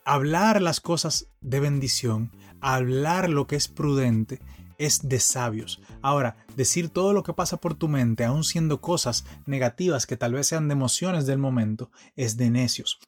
hablar 0.03 0.63
las 0.63 0.81
cosas 0.81 1.27
de 1.41 1.59
bendición, 1.59 2.31
hablar 2.59 3.29
lo 3.29 3.45
que 3.45 3.55
es 3.55 3.67
prudente, 3.67 4.39
es 4.81 5.07
de 5.07 5.19
sabios. 5.19 5.79
Ahora, 6.01 6.35
decir 6.55 6.89
todo 6.89 7.13
lo 7.13 7.21
que 7.21 7.33
pasa 7.33 7.57
por 7.57 7.75
tu 7.75 7.87
mente, 7.87 8.25
aun 8.25 8.43
siendo 8.43 8.81
cosas 8.81 9.25
negativas 9.45 10.07
que 10.07 10.17
tal 10.17 10.33
vez 10.33 10.47
sean 10.47 10.67
de 10.67 10.73
emociones 10.73 11.27
del 11.27 11.37
momento, 11.37 11.91
es 12.15 12.35
de 12.35 12.49
necios. 12.49 12.99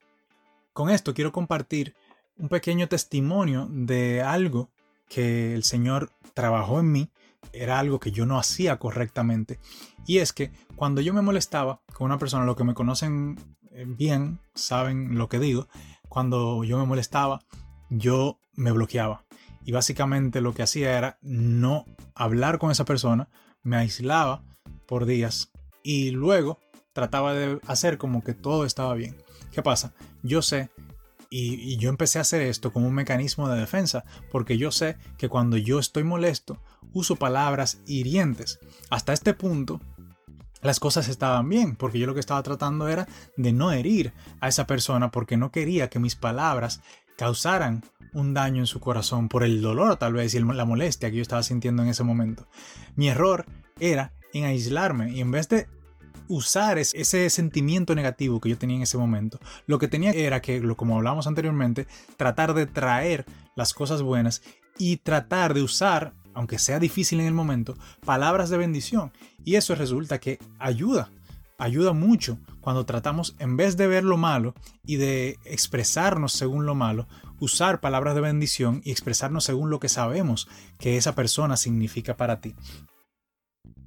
Con 0.71 0.91
esto 0.91 1.15
quiero 1.15 1.31
compartir 1.31 1.95
un 2.37 2.47
pequeño 2.47 2.87
testimonio 2.87 3.67
de 3.71 4.21
algo 4.21 4.69
que 5.09 5.55
el 5.55 5.63
Señor 5.63 6.11
trabajó 6.35 6.79
en 6.79 6.91
mí, 6.91 7.09
era 7.51 7.79
algo 7.79 7.99
que 7.99 8.11
yo 8.11 8.27
no 8.27 8.37
hacía 8.37 8.77
correctamente. 8.77 9.59
Y 10.05 10.19
es 10.19 10.31
que 10.31 10.51
cuando 10.75 11.01
yo 11.01 11.13
me 11.13 11.21
molestaba 11.21 11.81
con 11.93 12.05
una 12.05 12.19
persona, 12.19 12.45
lo 12.45 12.55
que 12.55 12.63
me 12.63 12.75
conocen 12.75 13.35
eh, 13.71 13.85
bien, 13.87 14.39
saben 14.53 15.17
lo 15.17 15.27
que 15.27 15.39
digo, 15.39 15.67
cuando 16.07 16.63
yo 16.63 16.77
me 16.77 16.85
molestaba, 16.85 17.41
yo 17.89 18.37
me 18.53 18.71
bloqueaba. 18.71 19.23
Y 19.65 19.71
básicamente 19.71 20.41
lo 20.41 20.53
que 20.53 20.63
hacía 20.63 20.97
era 20.97 21.17
no 21.21 21.85
hablar 22.15 22.59
con 22.59 22.71
esa 22.71 22.85
persona, 22.85 23.29
me 23.63 23.77
aislaba 23.77 24.43
por 24.87 25.05
días 25.05 25.51
y 25.83 26.11
luego 26.11 26.59
trataba 26.93 27.33
de 27.33 27.59
hacer 27.67 27.97
como 27.97 28.23
que 28.23 28.33
todo 28.33 28.65
estaba 28.65 28.93
bien. 28.93 29.17
¿Qué 29.51 29.61
pasa? 29.61 29.93
Yo 30.21 30.41
sé 30.41 30.69
y, 31.35 31.77
yo 31.77 31.89
empecé 31.89 32.19
a 32.19 32.21
hacer 32.21 32.41
esto 32.43 32.71
como 32.71 32.87
un 32.87 32.93
mecanismo 32.93 33.49
de 33.49 33.59
defensa, 33.59 34.05
porque 34.31 34.59
yo 34.59 34.71
sé 34.71 34.97
que 35.17 35.29
cuando 35.29 35.57
yo 35.57 35.79
estoy 35.79 36.03
molesto, 36.03 36.61
uso 36.93 37.15
palabras 37.15 37.79
hirientes. 37.87 38.59
Hasta 38.91 39.13
este 39.13 39.33
punto, 39.33 39.81
las 40.61 40.79
cosas 40.79 41.07
estaban 41.07 41.49
bien, 41.49 41.75
porque 41.75 41.97
yo 41.97 42.05
lo 42.05 42.13
que 42.13 42.19
estaba 42.19 42.43
tratando 42.43 42.87
era 42.87 43.07
de 43.35 43.51
no 43.51 43.71
herir 43.71 44.13
a 44.41 44.47
esa 44.47 44.67
persona, 44.67 45.09
porque 45.09 45.35
no 45.35 45.51
quería 45.51 45.89
que 45.89 45.97
mis 45.97 46.15
palabras 46.15 46.81
causaran 47.17 47.83
un 48.13 48.33
daño 48.33 48.61
en 48.61 48.67
su 48.67 48.79
corazón 48.79 49.29
por 49.29 49.43
el 49.43 49.61
dolor 49.61 49.97
tal 49.97 50.13
vez 50.13 50.33
y 50.35 50.39
la 50.39 50.65
molestia 50.65 51.09
que 51.09 51.17
yo 51.17 51.21
estaba 51.21 51.43
sintiendo 51.43 51.83
en 51.83 51.89
ese 51.89 52.03
momento. 52.03 52.47
Mi 52.95 53.09
error 53.09 53.45
era 53.79 54.13
en 54.33 54.45
aislarme 54.45 55.11
y 55.11 55.21
en 55.21 55.31
vez 55.31 55.49
de 55.49 55.67
usar 56.27 56.77
ese 56.77 57.29
sentimiento 57.29 57.95
negativo 57.95 58.39
que 58.39 58.49
yo 58.49 58.57
tenía 58.57 58.77
en 58.77 58.83
ese 58.83 58.97
momento. 58.97 59.39
Lo 59.67 59.79
que 59.79 59.87
tenía 59.87 60.11
era 60.11 60.41
que, 60.41 60.61
como 60.75 60.97
hablamos 60.97 61.27
anteriormente, 61.27 61.87
tratar 62.17 62.53
de 62.53 62.65
traer 62.65 63.25
las 63.55 63.73
cosas 63.73 64.01
buenas 64.01 64.41
y 64.77 64.97
tratar 64.97 65.53
de 65.53 65.61
usar, 65.61 66.13
aunque 66.33 66.59
sea 66.59 66.79
difícil 66.79 67.19
en 67.19 67.27
el 67.27 67.33
momento, 67.33 67.77
palabras 68.05 68.49
de 68.49 68.57
bendición. 68.57 69.11
Y 69.43 69.55
eso 69.55 69.75
resulta 69.75 70.19
que 70.19 70.39
ayuda, 70.59 71.11
ayuda 71.63 71.93
mucho 71.93 72.39
cuando 72.59 72.85
tratamos, 72.85 73.35
en 73.39 73.55
vez 73.55 73.77
de 73.77 73.87
ver 73.87 74.03
lo 74.03 74.17
malo 74.17 74.53
y 74.85 74.97
de 74.97 75.39
expresarnos 75.45 76.33
según 76.33 76.65
lo 76.65 76.75
malo, 76.75 77.07
usar 77.39 77.79
palabras 77.79 78.15
de 78.15 78.21
bendición 78.21 78.81
y 78.83 78.91
expresarnos 78.91 79.45
según 79.45 79.69
lo 79.69 79.79
que 79.79 79.87
sabemos 79.87 80.49
que 80.77 80.97
esa 80.97 81.15
persona 81.15 81.55
significa 81.55 82.17
para 82.17 82.41
ti. 82.41 82.53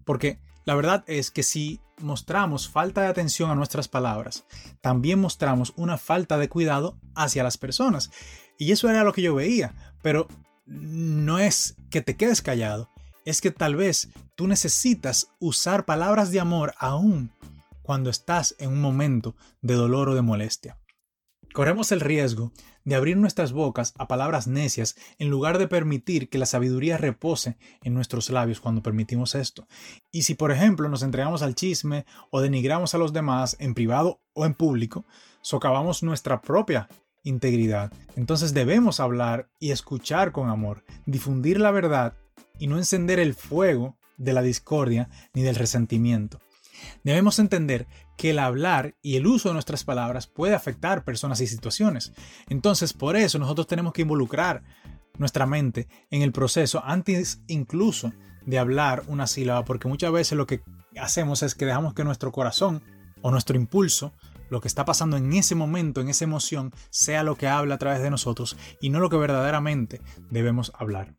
Porque 0.04 0.38
la 0.64 0.75
verdad 0.75 1.04
es 1.06 1.30
que 1.30 1.42
si 1.42 1.80
mostramos 1.99 2.68
falta 2.68 3.02
de 3.02 3.09
atención 3.09 3.50
a 3.50 3.54
nuestras 3.54 3.88
palabras, 3.88 4.47
también 4.80 5.21
mostramos 5.21 5.75
una 5.76 5.99
falta 5.99 6.38
de 6.38 6.49
cuidado 6.49 6.99
hacia 7.14 7.42
las 7.42 7.59
personas. 7.59 8.11
Y 8.59 8.73
eso 8.73 8.88
era 8.88 9.04
lo 9.04 9.12
que 9.12 9.23
yo 9.23 9.35
veía. 9.35 9.75
Pero 10.02 10.28
no 10.64 11.38
es 11.38 11.76
que 11.90 12.00
te 12.00 12.16
quedes 12.16 12.40
callado, 12.40 12.88
es 13.26 13.40
que 13.40 13.50
tal 13.50 13.76
vez 13.76 14.09
tú 14.35 14.47
necesitas 14.47 15.28
usar 15.40 15.85
palabras 15.85 16.30
de 16.30 16.40
amor 16.40 16.75
aún 16.78 17.33
cuando 17.87 18.11
estás 18.11 18.57
en 18.59 18.71
un 18.71 18.81
momento 18.81 19.37
de 19.62 19.75
dolor 19.75 20.09
o 20.09 20.16
de 20.16 20.23
molestia. 20.23 20.76
Corremos 21.55 21.93
el 21.93 22.00
riesgo 22.00 22.50
de 22.85 22.97
abrir 22.97 23.16
nuestras 23.16 23.52
bocas 23.52 23.95
a 23.97 24.09
palabras 24.09 24.49
necias 24.49 24.97
en 25.21 25.31
lugar 25.31 25.59
de 25.59 25.69
permitir 25.69 26.28
que 26.28 26.37
la 26.37 26.47
sabiduría 26.47 26.97
repose 26.97 27.59
en 27.85 27.95
nuestros 27.95 28.28
labios 28.28 28.59
cuando 28.61 28.83
permitimos 28.83 29.37
esto. 29.37 29.69
Y 30.11 30.23
si 30.23 30.35
por 30.35 30.50
ejemplo 30.50 30.88
nos 30.88 31.05
entregamos 31.05 31.43
al 31.43 31.55
chisme 31.55 32.07
o 32.31 32.40
denigramos 32.40 32.93
a 32.97 32.99
los 32.99 33.12
demás 33.12 33.57
en 33.61 33.73
privado 33.73 34.21
o 34.33 34.45
en 34.45 34.55
público, 34.55 35.05
socavamos 35.40 36.02
nuestra 36.02 36.43
propia 36.43 36.88
integridad. 37.23 37.93
Entonces 38.16 38.52
debemos 38.52 38.99
hablar 38.99 39.49
y 39.61 39.71
escuchar 39.71 40.33
con 40.33 40.49
amor, 40.49 40.83
difundir 41.07 41.61
la 41.61 41.71
verdad 41.71 42.14
y 42.59 42.66
no 42.66 42.78
encender 42.78 43.21
el 43.21 43.35
fuego 43.35 43.97
de 44.16 44.33
la 44.33 44.43
discordia 44.43 45.09
ni 45.35 45.43
del 45.43 45.55
resentimiento. 45.55 46.40
Debemos 47.04 47.38
entender 47.38 47.87
que 48.16 48.30
el 48.30 48.38
hablar 48.38 48.97
y 49.02 49.16
el 49.16 49.26
uso 49.26 49.49
de 49.49 49.54
nuestras 49.54 49.85
palabras 49.85 50.26
puede 50.26 50.54
afectar 50.54 51.04
personas 51.04 51.40
y 51.40 51.47
situaciones. 51.47 52.12
Entonces, 52.49 52.92
por 52.92 53.16
eso 53.16 53.38
nosotros 53.38 53.66
tenemos 53.66 53.92
que 53.92 54.02
involucrar 54.02 54.62
nuestra 55.18 55.47
mente 55.47 55.88
en 56.11 56.23
el 56.23 56.33
proceso 56.33 56.83
antes 56.85 57.40
incluso 57.47 58.12
de 58.45 58.59
hablar 58.59 59.02
una 59.09 59.26
sílaba, 59.26 59.64
porque 59.64 59.88
muchas 59.88 60.12
veces 60.12 60.38
lo 60.38 60.47
que 60.47 60.62
hacemos 61.00 61.42
es 61.42 61.54
que 61.54 61.66
dejamos 61.66 61.95
que 61.95 62.04
nuestro 62.04 62.33
corazón 62.33 62.83
o 63.23 63.30
nuestro 63.30 63.56
impulso, 63.56 64.12
lo 64.50 64.61
que 64.61 64.68
está 64.68 64.85
pasando 64.85 65.16
en 65.16 65.33
ese 65.33 65.54
momento, 65.54 66.00
en 66.00 66.09
esa 66.09 66.25
emoción, 66.25 66.73
sea 66.90 67.25
lo 67.25 67.37
que 67.37 67.49
habla 67.49 67.75
a 67.75 67.78
través 67.78 68.00
de 68.02 68.11
nosotros 68.11 68.56
y 68.80 68.90
no 68.90 69.00
lo 69.00 69.11
que 69.11 69.16
verdaderamente 69.16 70.00
debemos 70.30 70.73
hablar. 70.78 71.14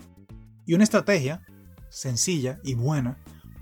Y 0.65 0.73
una 0.73 0.85
estrategia 0.85 1.41
sencilla 1.89 2.59
y 2.63 2.75
buena 2.75 3.17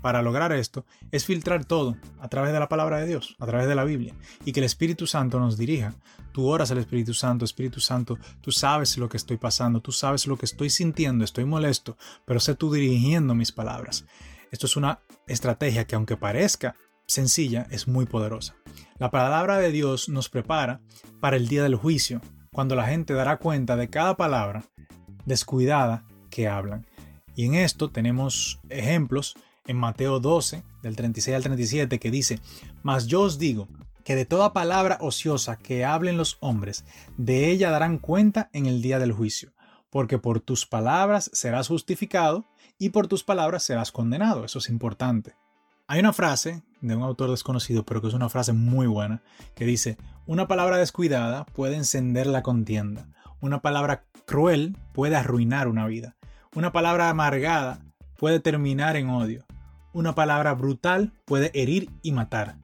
para 0.06 0.22
lograr 0.22 0.52
esto 0.52 0.86
es 1.10 1.24
filtrar 1.24 1.64
todo 1.64 1.96
a 2.20 2.28
través 2.28 2.52
de 2.52 2.60
la 2.60 2.68
palabra 2.68 3.00
de 3.00 3.08
Dios, 3.08 3.34
a 3.40 3.46
través 3.46 3.66
de 3.66 3.74
la 3.74 3.82
Biblia, 3.82 4.14
y 4.44 4.52
que 4.52 4.60
el 4.60 4.66
Espíritu 4.66 5.04
Santo 5.08 5.40
nos 5.40 5.58
dirija. 5.58 5.94
Tú 6.30 6.46
oras 6.46 6.70
al 6.70 6.78
Espíritu 6.78 7.12
Santo, 7.12 7.44
Espíritu 7.44 7.80
Santo, 7.80 8.16
tú 8.40 8.52
sabes 8.52 8.96
lo 8.98 9.08
que 9.08 9.16
estoy 9.16 9.36
pasando, 9.36 9.80
tú 9.80 9.90
sabes 9.90 10.28
lo 10.28 10.36
que 10.36 10.46
estoy 10.46 10.70
sintiendo, 10.70 11.24
estoy 11.24 11.44
molesto, 11.44 11.96
pero 12.24 12.38
sé 12.38 12.54
tú 12.54 12.72
dirigiendo 12.72 13.34
mis 13.34 13.50
palabras. 13.50 14.04
Esto 14.52 14.66
es 14.66 14.76
una 14.76 15.00
estrategia 15.26 15.88
que 15.88 15.96
aunque 15.96 16.16
parezca 16.16 16.76
sencilla, 17.08 17.66
es 17.72 17.88
muy 17.88 18.06
poderosa. 18.06 18.54
La 18.98 19.10
palabra 19.10 19.58
de 19.58 19.72
Dios 19.72 20.08
nos 20.08 20.28
prepara 20.28 20.82
para 21.18 21.36
el 21.36 21.48
día 21.48 21.64
del 21.64 21.74
juicio, 21.74 22.20
cuando 22.52 22.76
la 22.76 22.86
gente 22.86 23.12
dará 23.12 23.38
cuenta 23.38 23.74
de 23.74 23.90
cada 23.90 24.16
palabra 24.16 24.62
descuidada 25.24 26.04
que 26.30 26.46
hablan. 26.46 26.86
Y 27.34 27.46
en 27.46 27.54
esto 27.54 27.90
tenemos 27.90 28.60
ejemplos 28.68 29.34
en 29.66 29.76
Mateo 29.76 30.20
12, 30.20 30.62
del 30.82 30.96
36 30.96 31.36
al 31.36 31.42
37, 31.42 31.98
que 31.98 32.10
dice, 32.10 32.40
Mas 32.82 33.06
yo 33.06 33.22
os 33.22 33.38
digo, 33.38 33.68
que 34.06 34.14
de 34.14 34.24
toda 34.24 34.52
palabra 34.52 34.98
ociosa 35.00 35.58
que 35.58 35.84
hablen 35.84 36.16
los 36.16 36.38
hombres, 36.40 36.84
de 37.16 37.50
ella 37.50 37.72
darán 37.72 37.98
cuenta 37.98 38.50
en 38.52 38.66
el 38.66 38.80
día 38.80 39.00
del 39.00 39.10
juicio, 39.10 39.52
porque 39.90 40.16
por 40.16 40.38
tus 40.38 40.64
palabras 40.64 41.28
serás 41.32 41.66
justificado 41.66 42.46
y 42.78 42.90
por 42.90 43.08
tus 43.08 43.24
palabras 43.24 43.64
serás 43.64 43.90
condenado. 43.90 44.44
Eso 44.44 44.60
es 44.60 44.68
importante. 44.68 45.34
Hay 45.88 45.98
una 45.98 46.12
frase 46.12 46.62
de 46.80 46.94
un 46.94 47.02
autor 47.02 47.30
desconocido, 47.30 47.84
pero 47.84 48.00
que 48.00 48.06
es 48.06 48.14
una 48.14 48.28
frase 48.28 48.52
muy 48.52 48.86
buena, 48.86 49.22
que 49.56 49.64
dice, 49.64 49.98
una 50.24 50.46
palabra 50.46 50.76
descuidada 50.76 51.44
puede 51.46 51.74
encender 51.74 52.28
la 52.28 52.42
contienda, 52.42 53.08
una 53.40 53.60
palabra 53.60 54.04
cruel 54.24 54.76
puede 54.92 55.16
arruinar 55.16 55.66
una 55.66 55.86
vida, 55.86 56.14
una 56.54 56.70
palabra 56.70 57.10
amargada 57.10 57.80
puede 58.16 58.38
terminar 58.38 58.94
en 58.94 59.10
odio, 59.10 59.45
una 59.96 60.14
palabra 60.14 60.52
brutal 60.52 61.14
puede 61.24 61.50
herir 61.54 61.88
y 62.02 62.12
matar. 62.12 62.58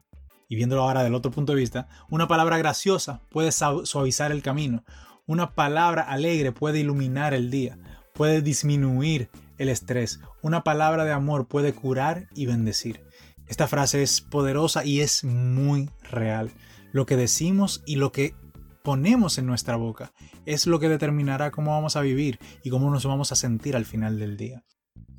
Y 0.47 0.55
viéndolo 0.55 0.83
ahora 0.83 1.03
del 1.03 1.15
otro 1.15 1.31
punto 1.31 1.53
de 1.53 1.59
vista, 1.59 1.87
una 2.07 2.27
palabra 2.27 2.59
graciosa 2.59 3.21
puede 3.31 3.51
suavizar 3.51 4.31
el 4.31 4.43
camino. 4.43 4.83
Una 5.25 5.55
palabra 5.55 6.03
alegre 6.03 6.51
puede 6.51 6.81
iluminar 6.81 7.33
el 7.33 7.49
día, 7.49 7.79
puede 8.13 8.43
disminuir 8.43 9.31
el 9.57 9.69
estrés. 9.69 10.19
Una 10.43 10.63
palabra 10.63 11.05
de 11.05 11.11
amor 11.11 11.47
puede 11.47 11.73
curar 11.73 12.27
y 12.35 12.45
bendecir. 12.45 13.03
Esta 13.47 13.67
frase 13.67 14.03
es 14.03 14.21
poderosa 14.21 14.85
y 14.85 15.01
es 15.01 15.23
muy 15.23 15.89
real. 16.11 16.51
Lo 16.91 17.07
que 17.07 17.17
decimos 17.17 17.81
y 17.87 17.95
lo 17.95 18.11
que 18.11 18.35
ponemos 18.83 19.39
en 19.39 19.47
nuestra 19.47 19.75
boca 19.75 20.13
es 20.45 20.67
lo 20.67 20.79
que 20.79 20.87
determinará 20.87 21.49
cómo 21.49 21.71
vamos 21.71 21.95
a 21.95 22.01
vivir 22.01 22.37
y 22.61 22.69
cómo 22.69 22.91
nos 22.91 23.07
vamos 23.07 23.31
a 23.31 23.35
sentir 23.35 23.75
al 23.75 23.85
final 23.85 24.19
del 24.19 24.37
día. 24.37 24.63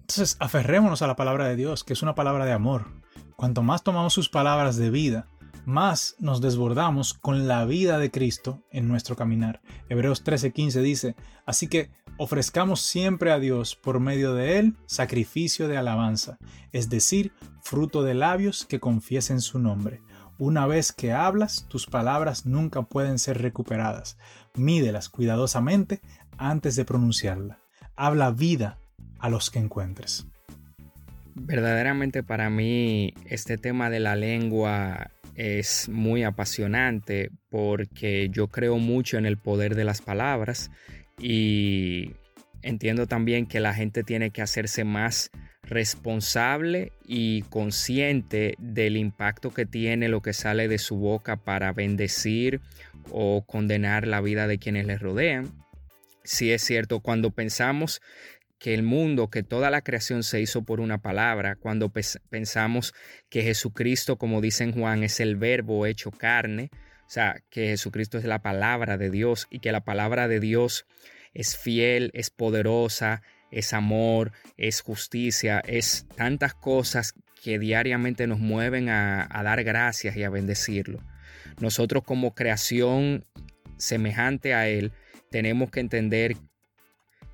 Entonces, 0.04 0.37
aferrémonos 0.38 1.00
a 1.00 1.06
la 1.06 1.16
palabra 1.16 1.49
de 1.49 1.56
Dios, 1.56 1.82
que 1.82 1.94
es 1.94 2.02
una 2.02 2.14
palabra 2.14 2.44
de 2.44 2.52
amor. 2.52 2.92
Cuanto 3.37 3.62
más 3.62 3.82
tomamos 3.82 4.12
sus 4.12 4.28
palabras 4.28 4.76
de 4.76 4.90
vida, 4.90 5.28
más 5.64 6.14
nos 6.18 6.42
desbordamos 6.42 7.14
con 7.14 7.49
la 7.49 7.64
vida 7.64 7.96
de 7.96 8.11
Cristo 8.11 8.62
en 8.70 8.87
nuestro 8.87 9.16
caminar. 9.16 9.62
Hebreos 9.88 10.23
13:15 10.23 10.82
dice, 10.82 11.16
así 11.46 11.68
que 11.68 11.90
ofrezcamos 12.18 12.82
siempre 12.82 13.32
a 13.32 13.38
Dios 13.38 13.76
por 13.76 13.99
medio 13.99 14.34
de 14.34 14.58
Él 14.58 14.76
sacrificio 14.84 15.68
de 15.68 15.78
alabanza, 15.78 16.37
es 16.70 16.90
decir, 16.90 17.32
fruto 17.62 18.02
de 18.02 18.12
labios 18.12 18.66
que 18.66 18.80
confiesen 18.80 19.40
su 19.40 19.58
nombre. 19.58 20.02
Una 20.37 20.66
vez 20.66 20.92
que 20.92 21.14
hablas, 21.14 21.64
tus 21.66 21.87
palabras 21.87 22.44
nunca 22.44 22.82
pueden 22.82 23.18
ser 23.18 23.40
recuperadas. 23.40 24.18
Mídelas 24.54 25.08
cuidadosamente 25.08 26.02
antes 26.37 26.76
de 26.76 26.84
pronunciarla. 26.84 27.58
habla 27.96 28.32
vida 28.32 28.78
los 29.28 29.50
que 29.50 29.59
encuentres. 29.59 30.26
Verdaderamente 31.35 32.23
para 32.23 32.49
mí 32.50 33.14
este 33.26 33.59
tema 33.59 33.90
de 33.90 34.00
la 34.00 34.14
lengua 34.14 35.11
es 35.35 35.88
muy 35.88 36.23
apasionante 36.23 37.31
porque 37.50 38.28
yo 38.31 38.49
creo 38.49 38.78
mucho 38.78 39.19
en 39.19 39.26
el 39.26 39.37
poder 39.37 39.75
de 39.75 39.85
las 39.85 40.00
palabras 40.00 40.71
y 41.19 42.12
entiendo 42.62 43.07
también 43.07 43.47
que 43.47 43.61
la 43.61 43.75
gente 43.75 44.04
tiene 44.04 44.31
que 44.31 44.43
hacerse 44.43 44.85
más 44.85 45.31
responsable 45.62 46.93
y 47.07 47.43
consciente 47.43 48.54
del 48.59 48.97
impacto 48.97 49.52
que 49.52 49.66
tiene 49.66 50.09
lo 50.09 50.21
que 50.21 50.33
sale 50.33 50.69
de 50.69 50.78
su 50.78 50.97
boca 50.97 51.37
para 51.37 51.73
bendecir 51.73 52.61
o 53.11 53.45
condenar 53.47 54.07
la 54.07 54.21
vida 54.21 54.47
de 54.47 54.59
quienes 54.59 54.87
les 54.87 55.00
rodean. 55.00 55.52
Si 56.23 56.52
es 56.52 56.62
cierto, 56.62 57.00
cuando 57.00 57.31
pensamos 57.31 58.00
que 58.64 58.73
el 58.73 58.83
mundo, 58.83 59.28
que 59.28 59.42
toda 59.42 59.68
la 59.68 59.83
creación 59.83 60.23
se 60.23 60.40
hizo 60.40 60.64
por 60.64 60.80
una 60.80 61.02
palabra, 61.02 61.54
cuando 61.54 61.92
pensamos 62.30 62.94
que 63.28 63.42
Jesucristo, 63.42 64.16
como 64.16 64.40
dice 64.40 64.64
en 64.64 64.73
Juan, 64.73 65.04
es 65.04 65.21
el 65.21 65.37
verbo 65.37 65.85
hecho 65.85 66.11
carne, 66.11 66.71
o 67.06 67.11
sea, 67.11 67.42
que 67.50 67.66
Jesucristo 67.66 68.16
es 68.16 68.25
la 68.25 68.40
palabra 68.40 68.97
de 68.97 69.11
Dios 69.11 69.49
y 69.50 69.59
que 69.59 69.71
la 69.71 69.85
palabra 69.85 70.28
de 70.28 70.40
Dios 70.40 70.87
es 71.35 71.59
fiel, 71.59 72.11
es 72.14 72.30
poderosa, 72.30 73.21
es 73.50 73.75
amor, 73.75 74.33
es 74.56 74.80
justicia, 74.80 75.61
es 75.66 76.06
tantas 76.16 76.54
cosas 76.54 77.12
que 77.42 77.59
diariamente 77.59 78.26
nos 78.26 78.38
mueven 78.38 78.88
a, 78.88 79.28
a 79.30 79.42
dar 79.42 79.62
gracias 79.62 80.16
y 80.16 80.23
a 80.23 80.30
bendecirlo. 80.30 81.00
Nosotros 81.61 82.02
como 82.02 82.35
creación 82.35 83.26
semejante 83.76 84.54
a 84.54 84.68
Él, 84.71 84.92
tenemos 85.30 85.71
que 85.71 85.80
entender 85.80 86.37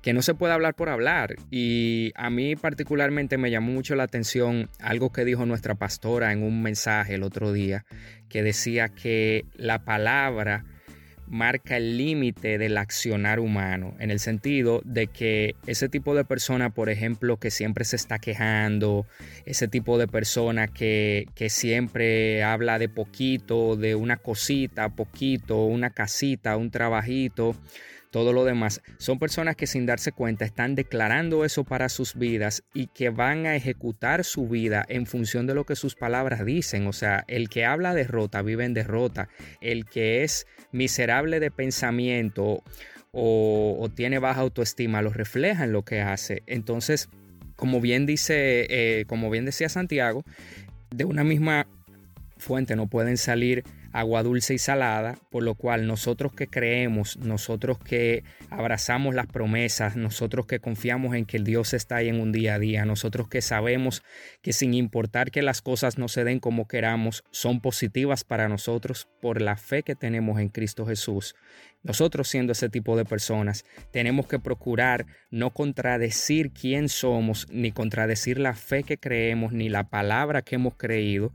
que 0.01 0.13
no 0.13 0.21
se 0.21 0.33
puede 0.33 0.53
hablar 0.53 0.75
por 0.75 0.89
hablar. 0.89 1.35
Y 1.49 2.11
a 2.15 2.29
mí 2.29 2.55
particularmente 2.55 3.37
me 3.37 3.51
llamó 3.51 3.71
mucho 3.71 3.95
la 3.95 4.03
atención 4.03 4.69
algo 4.79 5.11
que 5.11 5.25
dijo 5.25 5.45
nuestra 5.45 5.75
pastora 5.75 6.31
en 6.31 6.43
un 6.43 6.61
mensaje 6.61 7.15
el 7.15 7.23
otro 7.23 7.53
día, 7.53 7.85
que 8.29 8.43
decía 8.43 8.89
que 8.89 9.45
la 9.55 9.83
palabra 9.83 10.65
marca 11.31 11.77
el 11.77 11.97
límite 11.97 12.57
del 12.57 12.77
accionar 12.77 13.39
humano, 13.39 13.95
en 13.99 14.11
el 14.11 14.19
sentido 14.19 14.81
de 14.83 15.07
que 15.07 15.55
ese 15.65 15.87
tipo 15.87 16.13
de 16.13 16.25
persona, 16.25 16.71
por 16.71 16.89
ejemplo, 16.89 17.37
que 17.37 17.51
siempre 17.51 17.85
se 17.85 17.95
está 17.95 18.19
quejando, 18.19 19.05
ese 19.45 19.69
tipo 19.69 19.97
de 19.97 20.07
persona 20.07 20.67
que, 20.67 21.27
que 21.33 21.49
siempre 21.49 22.43
habla 22.43 22.79
de 22.79 22.89
poquito, 22.89 23.77
de 23.77 23.95
una 23.95 24.17
cosita, 24.17 24.89
poquito, 24.89 25.63
una 25.63 25.91
casita, 25.91 26.57
un 26.57 26.69
trabajito, 26.69 27.55
todo 28.11 28.33
lo 28.33 28.43
demás, 28.43 28.81
son 28.97 29.19
personas 29.19 29.55
que 29.55 29.67
sin 29.67 29.85
darse 29.85 30.11
cuenta 30.11 30.43
están 30.43 30.75
declarando 30.75 31.45
eso 31.45 31.63
para 31.63 31.87
sus 31.87 32.15
vidas 32.15 32.63
y 32.73 32.87
que 32.87 33.09
van 33.09 33.45
a 33.45 33.55
ejecutar 33.55 34.25
su 34.25 34.47
vida 34.49 34.85
en 34.89 35.05
función 35.05 35.47
de 35.47 35.55
lo 35.55 35.65
que 35.65 35.77
sus 35.77 35.95
palabras 35.95 36.45
dicen. 36.45 36.87
O 36.87 36.93
sea, 36.93 37.23
el 37.27 37.49
que 37.49 37.65
habla 37.65 37.93
derrota 37.93 38.41
vive 38.41 38.65
en 38.65 38.73
derrota. 38.73 39.29
El 39.61 39.85
que 39.85 40.23
es 40.23 40.45
miserable 40.73 41.39
de 41.39 41.51
pensamiento 41.51 42.63
o, 43.11 43.89
tiene 43.95 44.19
baja 44.19 44.41
autoestima 44.41 45.01
lo 45.01 45.11
refleja 45.11 45.63
en 45.63 45.71
lo 45.71 45.83
que 45.83 46.01
hace. 46.01 46.43
Entonces, 46.47 47.09
como 47.55 47.79
bien 47.79 48.05
dice, 48.05 48.67
eh, 48.69 49.05
como 49.05 49.29
bien 49.29 49.45
decía 49.45 49.69
Santiago, 49.69 50.23
de 50.89 51.05
una 51.05 51.23
misma 51.23 51.65
fuente 52.37 52.75
no 52.75 52.87
pueden 52.87 53.17
salir 53.17 53.63
agua 53.93 54.23
dulce 54.23 54.53
y 54.53 54.57
salada, 54.57 55.17
por 55.29 55.43
lo 55.43 55.55
cual 55.55 55.87
nosotros 55.87 56.33
que 56.33 56.47
creemos, 56.47 57.17
nosotros 57.17 57.77
que 57.79 58.23
abrazamos 58.49 59.15
las 59.15 59.27
promesas, 59.27 59.95
nosotros 59.95 60.45
que 60.45 60.59
confiamos 60.59 61.15
en 61.15 61.25
que 61.25 61.37
el 61.37 61.43
Dios 61.43 61.73
está 61.73 61.97
ahí 61.97 62.09
en 62.09 62.19
un 62.19 62.31
día 62.31 62.55
a 62.55 62.59
día, 62.59 62.85
nosotros 62.85 63.27
que 63.27 63.41
sabemos 63.41 64.03
que 64.41 64.53
sin 64.53 64.73
importar 64.73 65.31
que 65.31 65.41
las 65.41 65.61
cosas 65.61 65.97
no 65.97 66.07
se 66.07 66.23
den 66.23 66.39
como 66.39 66.67
queramos, 66.67 67.23
son 67.31 67.61
positivas 67.61 68.23
para 68.23 68.47
nosotros 68.47 69.07
por 69.21 69.41
la 69.41 69.57
fe 69.57 69.83
que 69.83 69.95
tenemos 69.95 70.39
en 70.39 70.49
Cristo 70.49 70.85
Jesús. 70.85 71.35
Nosotros 71.83 72.27
siendo 72.27 72.51
ese 72.51 72.69
tipo 72.69 72.95
de 72.95 73.05
personas, 73.05 73.65
tenemos 73.91 74.27
que 74.27 74.37
procurar 74.37 75.07
no 75.31 75.49
contradecir 75.49 76.51
quién 76.51 76.89
somos, 76.89 77.47
ni 77.49 77.71
contradecir 77.71 78.39
la 78.39 78.53
fe 78.53 78.83
que 78.83 78.97
creemos, 78.97 79.51
ni 79.51 79.67
la 79.67 79.89
palabra 79.89 80.43
que 80.43 80.55
hemos 80.55 80.75
creído, 80.75 81.33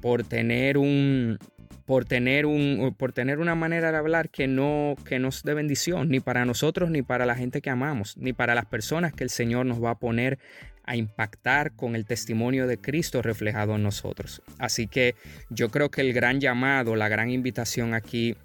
por 0.00 0.24
tener 0.24 0.78
un, 0.78 1.38
por 1.86 2.04
tener, 2.04 2.46
un, 2.46 2.94
por 2.98 3.12
tener 3.12 3.38
una 3.38 3.54
manera 3.54 3.92
de 3.92 3.98
hablar 3.98 4.30
que 4.30 4.46
no, 4.46 4.96
que 5.04 5.18
nos 5.18 5.42
dé 5.42 5.54
bendición, 5.54 6.08
ni 6.08 6.20
para 6.20 6.44
nosotros, 6.44 6.90
ni 6.90 7.02
para 7.02 7.26
la 7.26 7.34
gente 7.34 7.60
que 7.60 7.70
amamos, 7.70 8.16
ni 8.16 8.32
para 8.32 8.54
las 8.54 8.66
personas 8.66 9.12
que 9.12 9.24
el 9.24 9.30
Señor 9.30 9.66
nos 9.66 9.82
va 9.82 9.90
a 9.90 9.98
poner 9.98 10.38
a 10.86 10.96
impactar 10.96 11.72
con 11.72 11.96
el 11.96 12.04
testimonio 12.04 12.66
de 12.66 12.78
Cristo 12.78 13.22
reflejado 13.22 13.76
en 13.76 13.82
nosotros. 13.82 14.42
Así 14.58 14.86
que 14.86 15.14
yo 15.48 15.70
creo 15.70 15.90
que 15.90 16.02
el 16.02 16.12
gran 16.12 16.40
llamado, 16.40 16.94
la 16.94 17.08
gran 17.08 17.30
invitación 17.30 17.94
aquí 17.94 18.36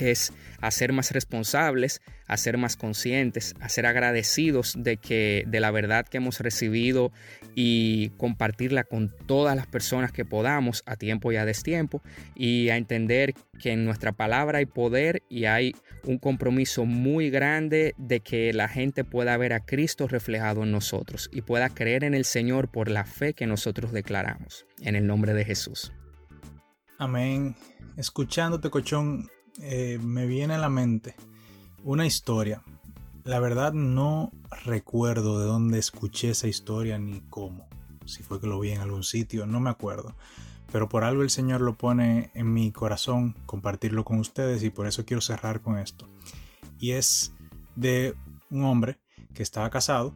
es 0.00 0.32
a 0.60 0.70
ser 0.70 0.92
más 0.92 1.10
responsables, 1.10 2.00
a 2.26 2.36
ser 2.36 2.58
más 2.58 2.76
conscientes, 2.76 3.54
a 3.60 3.68
ser 3.68 3.86
agradecidos 3.86 4.74
de 4.78 4.96
que 4.96 5.44
de 5.46 5.60
la 5.60 5.70
verdad 5.70 6.06
que 6.06 6.18
hemos 6.18 6.40
recibido 6.40 7.12
y 7.54 8.10
compartirla 8.16 8.84
con 8.84 9.14
todas 9.26 9.56
las 9.56 9.66
personas 9.66 10.12
que 10.12 10.24
podamos 10.24 10.82
a 10.86 10.96
tiempo 10.96 11.32
y 11.32 11.36
a 11.36 11.44
destiempo 11.44 12.02
y 12.34 12.68
a 12.68 12.76
entender 12.76 13.34
que 13.58 13.72
en 13.72 13.84
nuestra 13.84 14.12
palabra 14.12 14.58
hay 14.58 14.66
poder 14.66 15.22
y 15.28 15.46
hay 15.46 15.74
un 16.04 16.18
compromiso 16.18 16.84
muy 16.84 17.30
grande 17.30 17.94
de 17.98 18.20
que 18.20 18.52
la 18.52 18.68
gente 18.68 19.04
pueda 19.04 19.36
ver 19.36 19.52
a 19.52 19.60
Cristo 19.60 20.08
reflejado 20.08 20.62
en 20.62 20.72
nosotros 20.72 21.28
y 21.32 21.42
pueda 21.42 21.68
creer 21.68 22.04
en 22.04 22.14
el 22.14 22.24
Señor 22.24 22.68
por 22.68 22.90
la 22.90 23.04
fe 23.04 23.34
que 23.34 23.46
nosotros 23.46 23.92
declaramos 23.92 24.66
en 24.80 24.96
el 24.96 25.06
nombre 25.06 25.34
de 25.34 25.44
Jesús. 25.44 25.92
Amén. 26.98 27.56
Escuchándote, 27.96 28.70
cochón, 28.70 29.28
eh, 29.62 29.98
me 30.02 30.26
viene 30.26 30.54
a 30.54 30.58
la 30.58 30.68
mente 30.68 31.14
una 31.84 32.06
historia. 32.06 32.62
La 33.24 33.40
verdad 33.40 33.72
no 33.72 34.32
recuerdo 34.64 35.38
de 35.38 35.46
dónde 35.46 35.78
escuché 35.78 36.30
esa 36.30 36.48
historia 36.48 36.98
ni 36.98 37.20
cómo. 37.20 37.68
Si 38.06 38.22
fue 38.22 38.40
que 38.40 38.46
lo 38.46 38.58
vi 38.58 38.70
en 38.70 38.80
algún 38.80 39.04
sitio, 39.04 39.46
no 39.46 39.60
me 39.60 39.70
acuerdo. 39.70 40.16
Pero 40.72 40.88
por 40.88 41.04
algo 41.04 41.22
el 41.22 41.30
Señor 41.30 41.60
lo 41.60 41.76
pone 41.76 42.30
en 42.34 42.52
mi 42.52 42.72
corazón 42.72 43.34
compartirlo 43.46 44.04
con 44.04 44.18
ustedes 44.18 44.62
y 44.62 44.70
por 44.70 44.86
eso 44.86 45.04
quiero 45.04 45.20
cerrar 45.20 45.60
con 45.60 45.78
esto. 45.78 46.08
Y 46.78 46.92
es 46.92 47.34
de 47.76 48.14
un 48.50 48.64
hombre 48.64 48.98
que 49.34 49.42
estaba 49.42 49.68
casado 49.70 50.14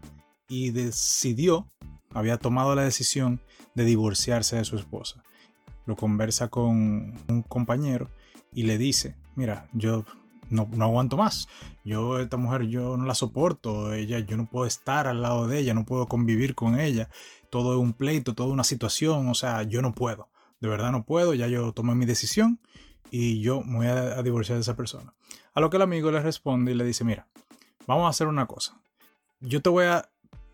y 0.48 0.70
decidió, 0.70 1.68
había 2.12 2.38
tomado 2.38 2.74
la 2.74 2.83
decisión 2.83 3.40
de 3.74 3.85
divorciarse 3.85 4.57
de 4.57 4.64
su 4.64 4.76
esposa. 4.76 5.22
Lo 5.87 5.96
conversa 5.96 6.48
con 6.48 7.14
un 7.28 7.42
compañero 7.42 8.11
y 8.52 8.62
le 8.62 8.78
dice, 8.78 9.16
mira, 9.37 9.68
yo 9.73 10.05
no, 10.51 10.68
aguanto 10.81 11.16
más. 11.16 11.49
Yo, 11.85 12.18
esta 12.18 12.37
mujer, 12.37 12.62
yo 12.62 12.97
no 12.97 13.05
la 13.05 13.14
soporto. 13.14 13.92
Ella, 13.92 14.18
yo 14.20 14.37
no 14.37 14.47
puedo 14.47 14.66
estar 14.66 15.07
al 15.07 15.23
lado 15.23 15.47
de 15.47 15.59
ella, 15.59 15.75
no 15.75 15.85
puedo 15.85 16.07
convivir 16.07 16.55
con 16.55 16.79
ella. 16.79 17.09
Todo 17.51 17.75
es 17.75 17.81
un 17.81 17.92
pleito, 17.92 18.35
toda 18.35 18.53
una 18.53 18.64
situación. 18.64 19.29
O 19.29 19.35
sea, 19.35 19.62
yo 19.62 19.83
no 19.83 19.94
puedo. 19.94 20.29
De 20.61 20.68
verdad 20.68 20.92
no 20.92 21.05
puedo. 21.05 21.35
Ya 21.35 21.47
yo 21.49 21.73
tomé 21.73 21.94
mi 21.94 22.07
decisión 22.07 22.61
y 23.11 23.40
yo 23.40 23.62
me 23.62 23.77
voy 23.77 23.87
a, 23.87 24.18
a 24.18 24.23
divorciar 24.23 24.57
de 24.57 24.62
esa 24.62 24.77
persona. 24.77 25.14
A 25.53 25.61
lo 25.61 25.70
que 25.70 25.77
el 25.77 25.83
amigo 25.83 26.11
le 26.11 26.20
responde 26.20 26.73
y 26.73 26.75
le 26.75 26.85
dice, 26.85 27.05
mira, 27.05 27.29
vamos 27.87 28.07
a 28.07 28.11
hacer 28.11 28.27
una 28.27 28.47
cosa. 28.47 28.81
Yo 29.40 29.62
te 29.62 29.70
voy 29.70 29.85
a 29.87 30.09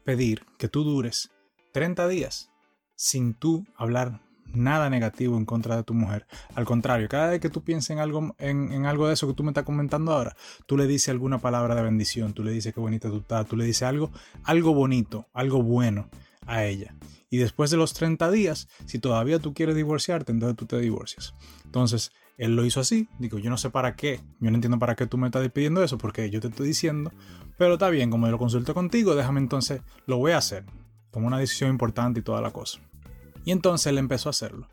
pedir 0.04 0.44
que 0.58 0.68
tú 0.68 0.84
dures 0.84 1.30
30 1.72 2.08
días 2.08 2.50
sin 2.96 3.34
tú 3.34 3.64
hablar 3.76 4.20
nada 4.54 4.90
negativo 4.90 5.36
en 5.36 5.44
contra 5.44 5.76
de 5.76 5.82
tu 5.82 5.94
mujer. 5.94 6.26
Al 6.54 6.64
contrario, 6.64 7.08
cada 7.08 7.30
vez 7.30 7.40
que 7.40 7.50
tú 7.50 7.62
pienses 7.62 7.90
en 7.90 7.98
algo, 7.98 8.34
en, 8.38 8.86
algo 8.86 9.08
de 9.08 9.14
eso 9.14 9.26
que 9.26 9.34
tú 9.34 9.42
me 9.42 9.50
estás 9.50 9.64
comentando 9.64 10.12
ahora, 10.12 10.36
tú 10.66 10.76
le 10.76 10.86
dices 10.86 11.08
alguna 11.10 11.38
palabra 11.38 11.74
de 11.74 11.82
bendición, 11.82 12.32
tú 12.32 12.42
le 12.42 12.52
dices 12.52 12.74
qué 12.74 12.80
bonita 12.80 13.08
tú 13.08 13.18
estás, 13.18 13.46
tú 13.46 13.56
le 13.56 13.64
dices 13.64 13.82
algo, 13.82 14.10
algo 14.44 14.74
bonito, 14.74 15.28
algo 15.32 15.62
bueno 15.62 16.08
a 16.46 16.64
ella. 16.64 16.94
Y 17.30 17.38
después 17.38 17.70
de 17.70 17.76
los 17.76 17.92
30 17.94 18.30
días, 18.30 18.68
si 18.86 18.98
todavía 18.98 19.38
tú 19.38 19.54
quieres 19.54 19.76
divorciarte, 19.76 20.32
entonces 20.32 20.56
tú 20.56 20.66
te 20.66 20.78
divorcias. 20.80 21.34
Entonces, 21.64 22.10
él 22.40 22.56
lo 22.56 22.64
hizo 22.64 22.80
así. 22.80 23.06
Digo, 23.18 23.38
yo 23.38 23.50
no 23.50 23.56
sé 23.56 23.70
para 23.70 23.94
qué. 23.94 24.20
Yo 24.40 24.50
no 24.50 24.56
entiendo 24.56 24.78
para 24.78 24.96
qué 24.96 25.06
tú 25.06 25.16
me 25.16 25.26
estás 25.28 25.46
pidiendo 25.50 25.84
eso, 25.84 25.98
porque 25.98 26.28
yo 26.30 26.40
te 26.40 26.48
estoy 26.48 26.66
diciendo. 26.66 27.12
Pero 27.56 27.74
está 27.74 27.90
bien, 27.90 28.10
como 28.10 28.26
yo 28.26 28.32
lo 28.32 28.38
consulto 28.38 28.74
contigo, 28.74 29.14
déjame 29.14 29.40
entonces, 29.40 29.82
lo 30.06 30.16
voy 30.16 30.32
a 30.32 30.38
hacer. 30.38 30.64
Como 31.10 31.26
una 31.26 31.38
decisión 31.38 31.70
importante 31.70 32.20
y 32.20 32.22
toda 32.22 32.40
la 32.40 32.50
cosa. 32.50 32.80
Y 33.44 33.52
entonces 33.52 33.86
él 33.88 33.98
empezó 33.98 34.28
a 34.28 34.30
hacerlo. 34.30 34.68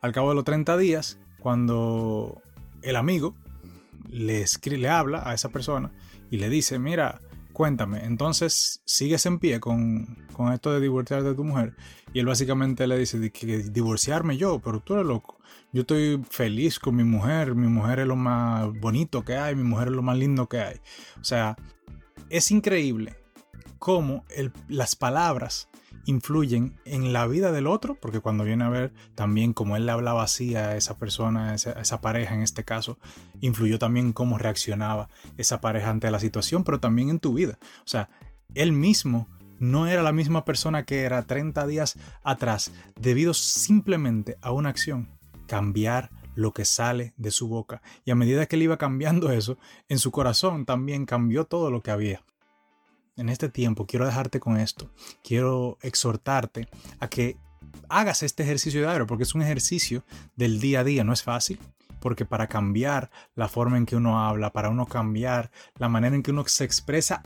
Al 0.00 0.12
cabo 0.12 0.30
de 0.30 0.34
los 0.36 0.44
30 0.44 0.76
días, 0.76 1.18
cuando 1.40 2.40
el 2.82 2.96
amigo 2.96 3.34
le, 4.08 4.42
escribe, 4.42 4.78
le 4.78 4.88
habla 4.88 5.22
a 5.28 5.34
esa 5.34 5.48
persona 5.48 5.92
y 6.30 6.38
le 6.38 6.48
dice, 6.48 6.78
mira, 6.78 7.20
cuéntame, 7.52 8.04
entonces 8.04 8.82
sigues 8.84 9.24
en 9.26 9.38
pie 9.38 9.60
con, 9.60 10.26
con 10.32 10.52
esto 10.52 10.72
de 10.72 10.80
divorciarte 10.80 11.30
de 11.30 11.34
tu 11.34 11.44
mujer. 11.44 11.74
Y 12.12 12.20
él 12.20 12.26
básicamente 12.26 12.86
le 12.86 12.98
dice 12.98 13.18
divorciarme 13.18 14.36
yo, 14.36 14.58
pero 14.60 14.80
tú 14.80 14.94
eres 14.94 15.06
loco. 15.06 15.38
Yo 15.72 15.82
estoy 15.82 16.22
feliz 16.30 16.78
con 16.78 16.96
mi 16.96 17.04
mujer, 17.04 17.54
mi 17.54 17.66
mujer 17.66 18.00
es 18.00 18.06
lo 18.06 18.16
más 18.16 18.72
bonito 18.80 19.24
que 19.24 19.36
hay, 19.36 19.54
mi 19.54 19.64
mujer 19.64 19.88
es 19.88 19.94
lo 19.94 20.02
más 20.02 20.16
lindo 20.16 20.48
que 20.48 20.60
hay. 20.60 20.76
O 21.20 21.24
sea, 21.24 21.56
es 22.30 22.50
increíble 22.50 23.16
cómo 23.78 24.24
las 24.68 24.96
palabras 24.96 25.68
influyen 26.06 26.78
en 26.84 27.12
la 27.12 27.26
vida 27.26 27.52
del 27.52 27.66
otro, 27.66 27.96
porque 27.96 28.20
cuando 28.20 28.44
viene 28.44 28.64
a 28.64 28.70
ver 28.70 28.92
también 29.14 29.52
como 29.52 29.76
él 29.76 29.86
le 29.86 29.92
hablaba 29.92 30.22
así 30.22 30.54
a 30.54 30.76
esa 30.76 30.96
persona, 30.96 31.50
a 31.50 31.54
esa, 31.54 32.00
pareja 32.00 32.34
en 32.34 32.42
este 32.42 32.64
caso, 32.64 32.98
influyó 33.40 33.78
también 33.78 34.12
cómo 34.12 34.38
reaccionaba 34.38 35.08
esa 35.36 35.60
pareja 35.60 35.90
ante 35.90 36.10
la 36.10 36.20
situación, 36.20 36.64
pero 36.64 36.80
también 36.80 37.10
en 37.10 37.18
tu 37.18 37.34
vida. 37.34 37.58
O 37.80 37.88
sea, 37.88 38.08
él 38.54 38.72
mismo 38.72 39.28
no 39.58 39.86
era 39.86 40.02
la 40.02 40.12
misma 40.12 40.44
persona 40.44 40.84
que 40.84 41.02
era 41.02 41.26
30 41.26 41.66
días 41.66 41.98
atrás, 42.22 42.72
debido 42.98 43.34
simplemente 43.34 44.38
a 44.40 44.52
una 44.52 44.68
acción, 44.68 45.08
cambiar 45.46 46.10
lo 46.34 46.52
que 46.52 46.64
sale 46.64 47.14
de 47.16 47.30
su 47.32 47.48
boca. 47.48 47.82
Y 48.04 48.12
a 48.12 48.14
medida 48.14 48.46
que 48.46 48.56
él 48.56 48.62
iba 48.62 48.76
cambiando 48.76 49.32
eso, 49.32 49.58
en 49.88 49.98
su 49.98 50.12
corazón 50.12 50.66
también 50.66 51.06
cambió 51.06 51.46
todo 51.46 51.70
lo 51.70 51.82
que 51.82 51.90
había 51.90 52.22
en 53.16 53.28
este 53.28 53.48
tiempo 53.48 53.86
quiero 53.86 54.06
dejarte 54.06 54.40
con 54.40 54.58
esto. 54.58 54.90
Quiero 55.22 55.78
exhortarte 55.80 56.68
a 57.00 57.08
que 57.08 57.36
hagas 57.88 58.22
este 58.22 58.42
ejercicio 58.42 58.80
diario, 58.80 59.06
porque 59.06 59.24
es 59.24 59.34
un 59.34 59.42
ejercicio 59.42 60.04
del 60.36 60.60
día 60.60 60.80
a 60.80 60.84
día, 60.84 61.04
no 61.04 61.12
es 61.12 61.22
fácil. 61.22 61.58
Porque 62.00 62.24
para 62.24 62.46
cambiar 62.46 63.10
la 63.34 63.48
forma 63.48 63.78
en 63.78 63.86
que 63.86 63.96
uno 63.96 64.20
habla, 64.20 64.52
para 64.52 64.68
uno 64.68 64.86
cambiar 64.86 65.50
la 65.78 65.88
manera 65.88 66.14
en 66.14 66.22
que 66.22 66.30
uno 66.30 66.44
se 66.46 66.64
expresa, 66.64 67.22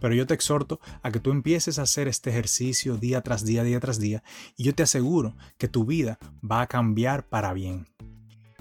pero 0.00 0.14
yo 0.14 0.26
te 0.26 0.34
exhorto 0.34 0.80
a 1.02 1.10
que 1.10 1.20
tú 1.20 1.30
empieces 1.30 1.78
a 1.78 1.82
hacer 1.82 2.06
este 2.06 2.30
ejercicio 2.30 2.96
día 2.96 3.22
tras 3.22 3.44
día, 3.44 3.64
día 3.64 3.80
tras 3.80 3.98
día, 3.98 4.22
y 4.56 4.64
yo 4.64 4.74
te 4.74 4.82
aseguro 4.82 5.34
que 5.58 5.68
tu 5.68 5.84
vida 5.84 6.18
va 6.48 6.62
a 6.62 6.66
cambiar 6.66 7.26
para 7.26 7.52
bien. 7.52 7.86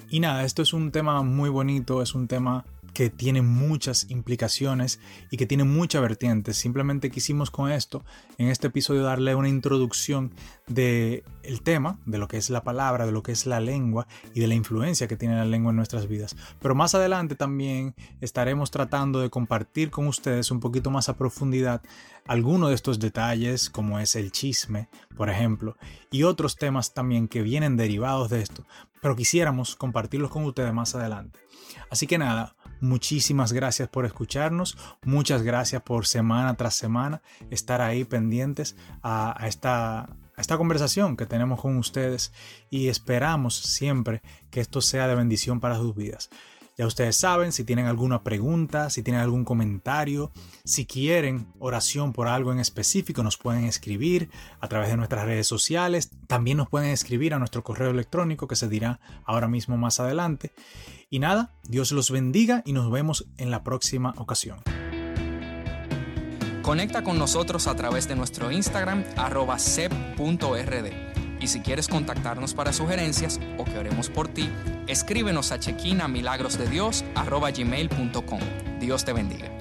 Y 0.10 0.19
nada, 0.21 0.43
esto 0.43 0.62
es 0.62 0.73
un 0.73 0.91
tema 0.91 1.21
muy 1.21 1.49
bonito, 1.49 2.02
es 2.02 2.15
un 2.15 2.28
tema 2.28 2.65
que 2.93 3.10
tiene 3.10 3.41
muchas 3.41 4.10
implicaciones 4.10 4.99
y 5.32 5.38
que 5.38 5.45
tiene 5.45 5.63
mucha 5.63 5.99
vertiente. 5.99 6.54
Simplemente 6.54 7.10
quisimos 7.12 7.52
con 7.52 7.71
esto, 7.71 8.04
en 8.38 8.47
este 8.47 8.67
episodio, 8.67 9.04
darle 9.04 9.36
una 9.36 9.49
introducción 9.49 10.34
del 10.67 11.23
el 11.43 11.62
tema, 11.62 11.99
de 12.06 12.17
lo 12.17 12.28
que 12.28 12.38
es 12.38 12.49
la 12.49 12.63
palabra, 12.63 13.06
de 13.06 13.12
lo 13.12 13.23
que 13.23 13.32
es 13.32 13.45
la 13.45 13.60
lengua 13.60 14.08
y 14.34 14.39
de 14.39 14.47
la 14.47 14.56
influencia 14.56 15.08
que 15.08 15.17
tiene 15.17 15.36
la 15.36 15.45
lengua 15.45 15.71
en 15.71 15.78
nuestras 15.78 16.08
vidas. 16.08 16.36
Pero 16.62 16.75
más 16.75 16.95
adelante 16.95 17.36
también 17.36 17.95
estaremos 18.21 18.71
tratando 18.71 19.19
de 19.19 19.30
compartir 19.30 19.89
con 19.89 20.08
ustedes 20.08 20.52
un 20.52 20.60
poquito 20.60 20.91
más 20.91 21.10
a 21.10 21.17
profundidad 21.17 21.82
algunos 22.28 22.69
de 22.69 22.75
estos 22.75 22.99
detalles, 22.99 23.69
como 23.69 23.99
es 23.99 24.15
el 24.15 24.32
chisme, 24.32 24.89
por 25.15 25.30
ejemplo, 25.30 25.75
y 26.12 26.23
otros 26.23 26.56
temas 26.56 26.93
también 26.93 27.28
que 27.28 27.41
vienen 27.41 27.78
derivados 27.78 28.30
de 28.30 28.41
esto, 28.41 28.65
pero 29.02 29.15
quisiéramos 29.15 29.75
compartirlos 29.75 30.30
con 30.30 30.45
ustedes 30.45 30.73
más 30.73 30.93
adelante. 30.95 31.39
Así 31.89 32.08
que 32.08 32.17
nada, 32.17 32.56
Muchísimas 32.82 33.52
gracias 33.52 33.89
por 33.89 34.06
escucharnos, 34.06 34.78
muchas 35.04 35.42
gracias 35.44 35.82
por 35.82 36.06
semana 36.08 36.56
tras 36.56 36.76
semana 36.76 37.22
estar 37.50 37.82
ahí 37.82 38.06
pendientes 38.06 38.76
a, 39.04 39.36
esta, 39.48 40.02
a 40.02 40.10
esta 40.38 40.58
conversación 40.58 41.18
que 41.18 41.26
tenemos 41.26 41.60
con 41.60 41.78
ustedes 41.78 42.32
y 42.70 42.88
esperamos 42.88 43.56
siempre 43.56 44.22
que 44.50 44.62
esto 44.62 44.82
sea 44.82 45.08
de 45.08 45.15
bendición 45.15 45.60
para 45.60 45.76
sus 45.76 45.96
vidas. 45.96 46.30
Ya 46.80 46.88
ustedes 46.88 47.18
saben, 47.18 47.52
si 47.52 47.65
tienen 47.65 47.88
alguna 47.88 48.24
pregunta, 48.24 48.89
si 48.89 49.04
tienen 49.04 49.22
algún 49.22 49.44
comentario, 49.44 50.32
si 50.63 50.86
quieren 50.86 51.48
oración 51.60 52.13
por 52.13 52.30
algo 52.30 52.54
en 52.54 52.60
específico, 52.60 53.22
nos 53.22 53.36
pueden 53.36 53.65
escribir 53.65 54.30
a 54.62 54.70
través 54.70 54.88
de 54.88 54.96
nuestras 54.96 55.26
redes 55.26 55.46
sociales. 55.46 56.10
También 56.28 56.56
nos 56.56 56.70
pueden 56.70 56.92
escribir 56.92 57.34
a 57.34 57.38
nuestro 57.38 57.65
correo 57.65 57.89
electrónico 57.89 58.48
que 58.48 58.56
se 58.56 58.70
dirá 58.70 59.02
ahora 59.26 59.50
mismo 59.50 59.76
más 59.76 60.00
adelante. 60.00 60.54
Y 61.10 61.20
nada, 61.20 61.52
Dios 61.68 61.92
los 61.92 62.12
bendiga 62.12 62.63
y 62.65 62.72
nos 62.72 62.89
vemos 62.89 63.28
en 63.36 63.52
la 63.52 63.65
próxima 63.65 64.13
ocasión. 64.15 64.62
Conecta 66.62 67.04
con 67.04 67.20
nosotros 67.20 67.68
a 67.68 67.76
través 67.76 68.08
de 68.08 68.15
nuestro 68.15 68.52
Instagram 68.52 69.04
sep.rd. 69.58 71.09
Y 71.39 71.47
si 71.47 71.62
quieres 71.62 71.88
contactarnos 71.88 72.54
para 72.54 72.73
sugerencias 72.73 73.39
o 73.58 73.65
que 73.65 73.78
oremos 73.78 74.10
por 74.10 74.28
ti, 74.28 74.49
escríbenos 74.88 75.52
a 75.52 75.60
chequina 75.60 76.08
milagrosdedios 76.08 77.04
arroba 77.15 77.52
gmail.com. 77.52 78.39
Dios 78.80 79.06
te 79.06 79.13
bendiga. 79.13 79.59